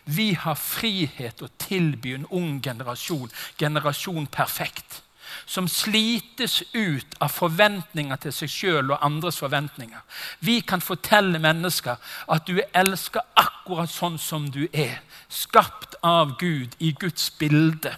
Vi 0.04 0.32
har 0.36 0.56
frihet 0.58 1.42
å 1.42 1.48
tilby 1.60 2.14
en 2.18 2.28
ung 2.32 2.60
generasjon, 2.62 3.30
generasjon 3.60 4.26
perfekt, 4.32 5.00
som 5.46 5.68
slites 5.68 6.60
ut 6.72 7.16
av 7.24 7.32
forventninger 7.32 8.20
til 8.20 8.34
seg 8.36 8.52
sjøl 8.52 8.92
og 8.92 9.04
andres 9.04 9.40
forventninger. 9.40 10.00
Vi 10.44 10.60
kan 10.66 10.84
fortelle 10.84 11.40
mennesker 11.40 11.96
at 12.28 12.44
du 12.48 12.58
er 12.58 12.68
elska 12.84 13.24
akkurat 13.40 13.92
sånn 13.92 14.18
som 14.20 14.50
du 14.52 14.66
er. 14.72 15.00
Skapt 15.28 15.96
av 16.04 16.36
Gud 16.40 16.76
i 16.78 16.92
Guds 16.92 17.30
bilde. 17.40 17.96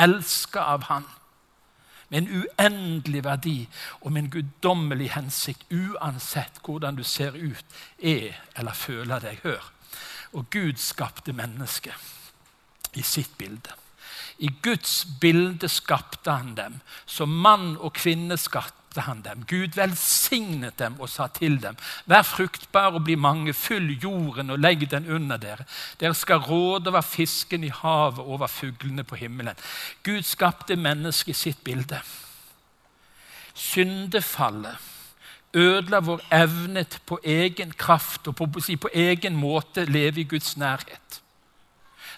Elska 0.00 0.66
av 0.76 0.84
Han. 0.92 1.08
Med 2.10 2.18
en 2.22 2.42
uendelig 2.42 3.24
verdi 3.24 3.56
og 4.00 4.12
med 4.12 4.24
en 4.24 4.30
guddommelig 4.30 5.10
hensikt, 5.14 5.66
uansett 5.70 6.58
hvordan 6.64 6.98
du 6.98 7.04
ser 7.06 7.36
ut, 7.38 7.64
er 7.98 8.34
eller 8.56 8.74
føler 8.74 9.22
deg. 9.22 9.38
Hør. 9.44 9.70
Og 10.32 10.50
Gud 10.50 10.78
skapte 10.78 11.32
mennesket 11.32 11.94
i 12.98 13.02
sitt 13.02 13.38
bilde. 13.38 13.74
I 14.40 14.50
Guds 14.62 15.06
bilde 15.20 15.68
skapte 15.68 16.32
han 16.32 16.54
dem. 16.56 16.80
Som 17.06 17.28
mann 17.44 17.76
og 17.76 17.92
kvinne 17.98 18.38
skapte 18.40 18.79
han 18.98 19.22
dem. 19.22 19.44
Gud 19.46 19.76
velsignet 19.76 20.78
dem 20.78 21.00
og 21.00 21.08
sa 21.08 21.26
til 21.26 21.62
dem.: 21.62 21.76
Vær 22.06 22.22
fruktbare 22.22 22.94
og 22.98 23.04
bli 23.04 23.14
mange, 23.14 23.54
fyll 23.54 23.92
jorden 24.02 24.50
og 24.50 24.58
legg 24.58 24.90
den 24.90 25.06
under 25.08 25.36
dere. 25.36 25.64
Dere 26.00 26.14
skal 26.14 26.36
råde 26.36 26.90
over 26.90 27.00
fisken 27.00 27.64
i 27.64 27.68
havet 27.68 28.18
og 28.18 28.28
over 28.28 28.46
fuglene 28.46 29.04
på 29.04 29.14
himmelen. 29.14 29.56
Gud 30.02 30.22
skapte 30.22 30.76
mennesket 30.76 31.36
i 31.36 31.38
sitt 31.38 31.64
bilde. 31.64 32.00
Syndefallet 33.54 34.76
ødela 35.54 36.00
vår 36.00 36.20
evne 36.32 36.84
på 37.06 37.18
egen 37.24 37.72
kraft 37.72 38.28
og 38.28 38.36
på, 38.36 38.46
på 38.80 38.88
egen 38.94 39.36
måte 39.36 39.84
leve 39.84 40.20
i 40.20 40.24
Guds 40.24 40.56
nærhet. 40.56 41.22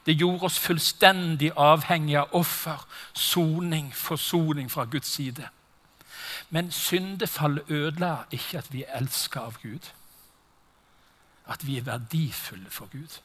Det 0.06 0.16
gjorde 0.18 0.44
oss 0.44 0.58
fullstendig 0.58 1.52
avhengig 1.56 2.16
av 2.18 2.32
offer, 2.34 2.86
soning, 3.14 3.92
forsoning 3.94 4.70
fra 4.70 4.84
Guds 4.84 5.08
side. 5.08 5.48
Men 6.52 6.70
syndefallet 6.70 7.70
ødela 7.72 8.16
ikke 8.30 8.58
at 8.58 8.72
vi 8.72 8.84
er 8.84 8.98
elska 9.00 9.40
av 9.40 9.54
Gud. 9.62 9.86
At 11.48 11.66
vi 11.66 11.78
er 11.78 11.86
verdifulle 11.86 12.70
for 12.70 12.90
Gud. 12.92 13.20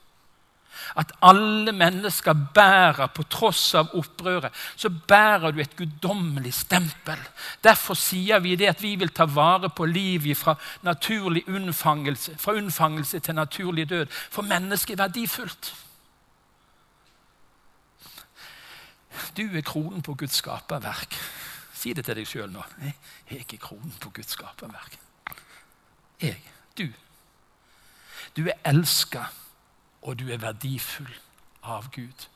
At 0.96 1.12
alle 1.22 1.72
mennesker 1.72 2.34
bærer, 2.54 3.08
på 3.08 3.24
tross 3.24 3.74
av 3.76 3.90
opprøret, 3.98 4.54
så 4.76 4.90
bærer 4.90 5.52
du 5.52 5.60
et 5.60 5.76
guddommelig 5.76 6.54
stempel. 6.54 7.20
Derfor 7.64 8.00
sier 8.00 8.40
vi 8.40 8.56
det 8.56 8.70
at 8.72 8.82
vi 8.82 8.96
vil 8.96 9.12
ta 9.12 9.26
vare 9.26 9.70
på 9.70 9.86
livet 9.86 10.38
fra 10.38 10.56
unnfangelse, 11.48 12.38
fra 12.38 12.56
unnfangelse 12.56 13.20
til 13.20 13.36
naturlig 13.36 13.90
død. 13.90 14.08
For 14.32 14.42
mennesket 14.42 15.00
er 15.00 15.04
verdifullt. 15.04 15.74
Du 19.38 19.50
er 19.52 19.62
kronen 19.62 20.02
på 20.02 20.14
Guds 20.14 20.40
skaperverk. 20.40 21.20
Si 21.78 21.94
det 21.94 22.08
til 22.08 22.18
deg 22.18 22.26
sjøl 22.26 22.50
nå. 22.50 22.64
Jeg 22.82 22.96
er 23.30 23.44
ikke 23.44 23.60
kronen 23.62 23.94
på 24.02 24.10
Guds 24.10 24.34
skaperverk. 24.34 24.98
Jeg. 26.22 26.42
Du. 26.78 26.88
Du 28.38 28.48
er 28.48 28.58
elska, 28.66 29.24
og 30.02 30.20
du 30.20 30.30
er 30.34 30.42
verdifull 30.42 31.14
av 31.64 31.92
Gud. 31.94 32.28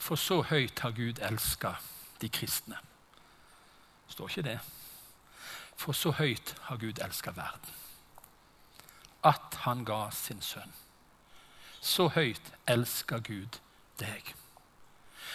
For 0.00 0.20
så 0.20 0.42
høyt 0.42 0.80
har 0.84 0.92
Gud 0.96 1.20
elska 1.24 1.74
de 2.20 2.28
kristne. 2.28 2.76
Står 4.08 4.28
ikke 4.28 4.48
det? 4.48 4.58
For 5.76 5.96
så 5.96 6.12
høyt 6.16 6.54
har 6.68 6.76
Gud 6.76 7.00
elska 7.00 7.32
verden. 7.36 7.76
At 9.24 9.56
han 9.64 9.84
ga 9.84 10.10
sin 10.12 10.40
sønn. 10.44 10.72
Så 11.80 12.08
høyt 12.12 12.52
elsker 12.68 13.20
Gud 13.24 13.60
deg. 14.00 14.34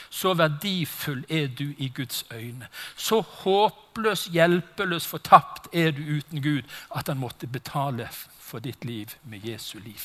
Så 0.09 0.33
verdifull 0.33 1.25
er 1.29 1.47
du 1.47 1.73
i 1.77 1.89
Guds 1.95 2.25
øyne. 2.31 2.67
Så 2.95 3.21
håpløs, 3.21 4.25
hjelpeløs, 4.25 5.07
fortapt 5.07 5.67
er 5.73 5.91
du 5.91 6.01
uten 6.17 6.43
Gud 6.43 6.61
at 6.95 7.07
han 7.07 7.17
måtte 7.17 7.47
betale 7.47 8.09
for 8.39 8.59
ditt 8.59 8.85
liv 8.85 9.07
med 9.23 9.45
Jesu 9.45 9.79
liv. 9.79 10.01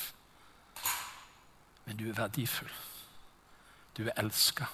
Men 1.84 1.96
du 1.96 2.08
er 2.08 2.16
verdifull. 2.16 2.72
Du 3.96 4.06
er 4.06 4.16
elska. 4.16 4.64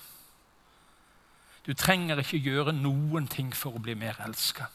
Du 1.66 1.74
trenger 1.74 2.20
ikke 2.22 2.38
gjøre 2.38 2.72
noen 2.72 3.26
ting 3.26 3.54
for 3.56 3.74
å 3.74 3.82
bli 3.82 3.96
mer 3.98 4.20
elska. 4.22 4.68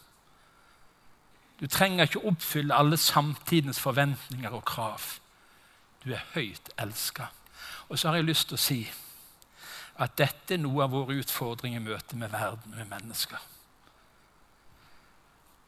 Du 1.61 1.67
trenger 1.69 2.09
ikke 2.09 2.23
oppfylle 2.25 2.75
alle 2.75 2.97
samtidens 2.97 3.79
forventninger 3.79 4.49
og 4.49 4.65
krav. 4.65 5.03
Du 6.03 6.11
er 6.11 6.25
høyt 6.33 6.71
elska. 6.81 7.29
Og 7.89 7.99
så 7.99 8.09
har 8.09 8.15
jeg 8.19 8.27
lyst 8.31 8.49
til 8.49 8.57
å 8.57 8.65
si 8.65 8.79
at 10.01 10.17
dette 10.17 10.55
er 10.55 10.61
noe 10.61 10.83
av 10.85 10.93
våre 10.95 11.19
utfordringer 11.21 11.81
i 11.81 11.85
møte 11.85 12.17
med 12.17 12.31
verden, 12.33 12.73
med 12.75 12.89
mennesker. 12.89 13.41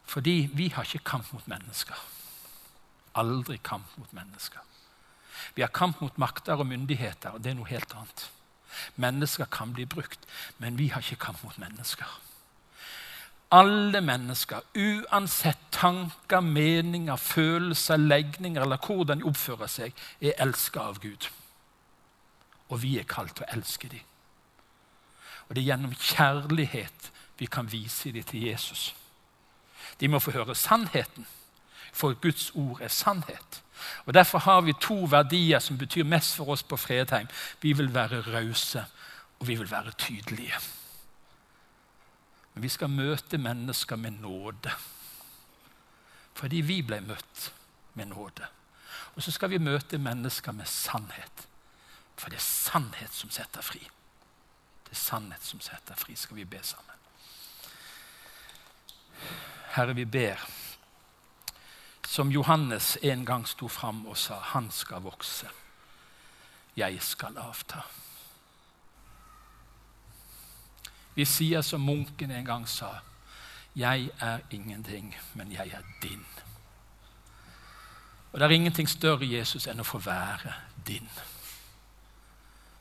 Fordi 0.10 0.50
vi 0.54 0.70
har 0.74 0.86
ikke 0.86 1.06
kamp 1.14 1.32
mot 1.34 1.48
mennesker. 1.50 1.98
Aldri 3.18 3.60
kamp 3.64 3.98
mot 3.98 4.14
mennesker. 4.14 4.62
Vi 5.56 5.62
har 5.62 5.70
kamp 5.74 6.02
mot 6.02 6.18
makter 6.18 6.58
og 6.58 6.68
myndigheter, 6.68 7.34
og 7.34 7.44
det 7.44 7.52
er 7.52 7.58
noe 7.60 7.70
helt 7.70 7.94
annet. 7.98 8.28
Mennesker 8.98 9.50
kan 9.54 9.74
bli 9.74 9.86
brukt, 9.86 10.26
men 10.58 10.78
vi 10.78 10.90
har 10.94 11.02
ikke 11.02 11.22
kamp 11.28 11.44
mot 11.46 11.58
mennesker. 11.62 12.10
Alle 13.54 14.02
mennesker, 14.02 14.64
uansett 14.74 15.68
tanker, 15.72 16.42
meninger, 16.42 17.16
følelser, 17.16 18.02
legninger 18.02 18.66
eller 18.66 18.82
hvordan 18.82 19.22
de 19.22 19.30
oppfører 19.30 19.70
seg, 19.70 19.94
er 20.22 20.40
elsket 20.42 20.82
av 20.82 20.98
Gud. 21.04 21.30
Og 22.74 22.82
vi 22.82 22.96
er 22.98 23.06
kalt 23.06 23.36
til 23.38 23.46
å 23.46 23.54
elske 23.54 23.92
dem. 23.94 24.10
Og 25.54 25.56
det 25.56 25.62
er 25.62 25.68
gjennom 25.70 25.92
kjærlighet 25.94 27.12
vi 27.38 27.46
kan 27.46 27.68
vise 27.70 28.10
dem 28.12 28.24
til 28.26 28.48
Jesus. 28.48 28.96
De 30.00 30.08
må 30.10 30.18
få 30.20 30.32
høre 30.34 30.56
sannheten, 30.58 31.28
for 31.94 32.18
Guds 32.18 32.48
ord 32.56 32.82
er 32.82 32.88
sannhet. 32.88 33.62
Og 34.06 34.14
Derfor 34.14 34.40
har 34.40 34.62
vi 34.62 34.74
to 34.82 34.98
verdier 35.12 35.60
som 35.60 35.78
betyr 35.78 36.10
mest 36.10 36.36
for 36.36 36.50
oss 36.50 36.64
på 36.64 36.78
Fredheim. 36.78 37.30
Vi 37.62 37.74
vil 37.74 37.94
være 37.94 38.24
rause, 38.34 38.86
og 39.40 39.48
vi 39.48 39.56
vil 39.56 39.72
være 39.72 39.92
tydelige. 39.92 40.58
Men 42.54 42.64
vi 42.64 42.70
skal 42.70 42.90
møte 42.90 43.38
mennesker 43.38 43.96
med 43.96 44.12
nåde. 44.12 44.74
Fordi 46.34 46.62
vi 46.62 46.82
ble 46.82 47.02
møtt 47.02 47.52
med 47.94 48.06
nåde. 48.06 48.50
Og 49.16 49.22
så 49.24 49.32
skal 49.32 49.50
vi 49.50 49.58
møte 49.58 49.98
mennesker 49.98 50.52
med 50.52 50.66
sannhet. 50.66 51.50
For 52.18 52.30
det 52.30 52.42
er 52.42 52.50
sannhet 52.50 53.14
som 53.14 53.30
setter 53.30 53.62
fri. 53.62 53.90
Det 54.94 55.00
er 55.00 55.06
sannhet 55.10 55.42
som 55.42 55.58
setter 55.60 55.98
fri. 55.98 56.14
Skal 56.16 56.38
vi 56.38 56.44
be 56.46 56.60
sammen? 56.62 57.00
Herre, 59.74 59.96
vi 59.96 60.06
ber. 60.06 60.38
Som 62.08 62.30
Johannes 62.32 62.98
en 63.02 63.26
gang 63.26 63.48
sto 63.48 63.68
fram 63.68 64.06
og 64.06 64.18
sa, 64.18 64.40
'Han 64.40 64.72
skal 64.72 65.02
vokse, 65.02 65.50
jeg 66.78 67.02
skal 67.02 67.38
avta'. 67.38 67.82
Vi 71.16 71.26
sier 71.26 71.62
som 71.62 71.82
munken 71.82 72.32
en 72.32 72.46
gang 72.46 72.70
sa, 72.70 73.00
'Jeg 73.76 74.10
er 74.20 74.40
ingenting, 74.52 75.16
men 75.34 75.52
jeg 75.52 75.68
er 75.68 75.82
din'. 76.04 76.44
Og 78.32 78.40
Det 78.40 78.46
er 78.46 78.50
ingenting 78.50 78.90
større 78.90 79.26
Jesus 79.26 79.68
enn 79.68 79.80
å 79.80 79.84
få 79.84 79.98
være 79.98 80.54
din. 80.86 81.10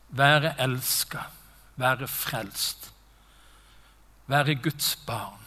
Være 0.09 0.55
elska 0.59 1.21
være 1.77 2.09
frelst, 2.09 2.93
være 4.27 4.55
Guds 4.55 4.97
barn 5.07 5.39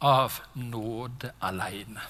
av 0.00 0.40
nåde 0.54 1.32
alene. 1.42 2.02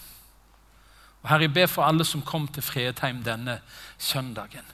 Og 1.22 1.30
Herre, 1.32 1.48
jeg 1.48 1.54
ber 1.54 1.66
for 1.66 1.82
alle 1.88 2.04
som 2.06 2.22
kom 2.22 2.46
til 2.48 2.62
Fredheim 2.62 3.22
denne 3.26 3.58
søndagen. 3.98 4.66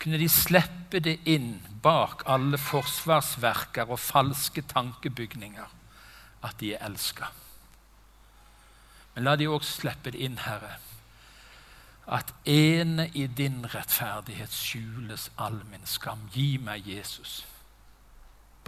Kunne 0.00 0.18
de 0.18 0.28
slippe 0.32 1.02
det 1.04 1.18
inn 1.28 1.58
bak 1.82 2.24
alle 2.26 2.58
forsvarsverker 2.58 3.90
og 3.90 4.00
falske 4.00 4.62
tankebygninger 4.62 5.76
at 6.42 6.56
de 6.60 6.72
er 6.74 6.86
elska. 6.86 7.28
Men 9.14 9.26
la 9.26 9.36
de 9.36 9.48
også 9.48 9.82
slippe 9.82 10.14
det 10.14 10.22
inn, 10.24 10.38
Herre, 10.40 10.78
at 12.08 12.32
ene 12.48 13.10
i 13.14 13.26
din 13.26 13.66
rettferdighet 13.74 14.54
skjules 14.54 15.28
all 15.38 15.60
min 15.70 15.84
skam. 15.86 16.22
Gi 16.32 16.56
meg 16.62 16.88
Jesus 16.88 17.42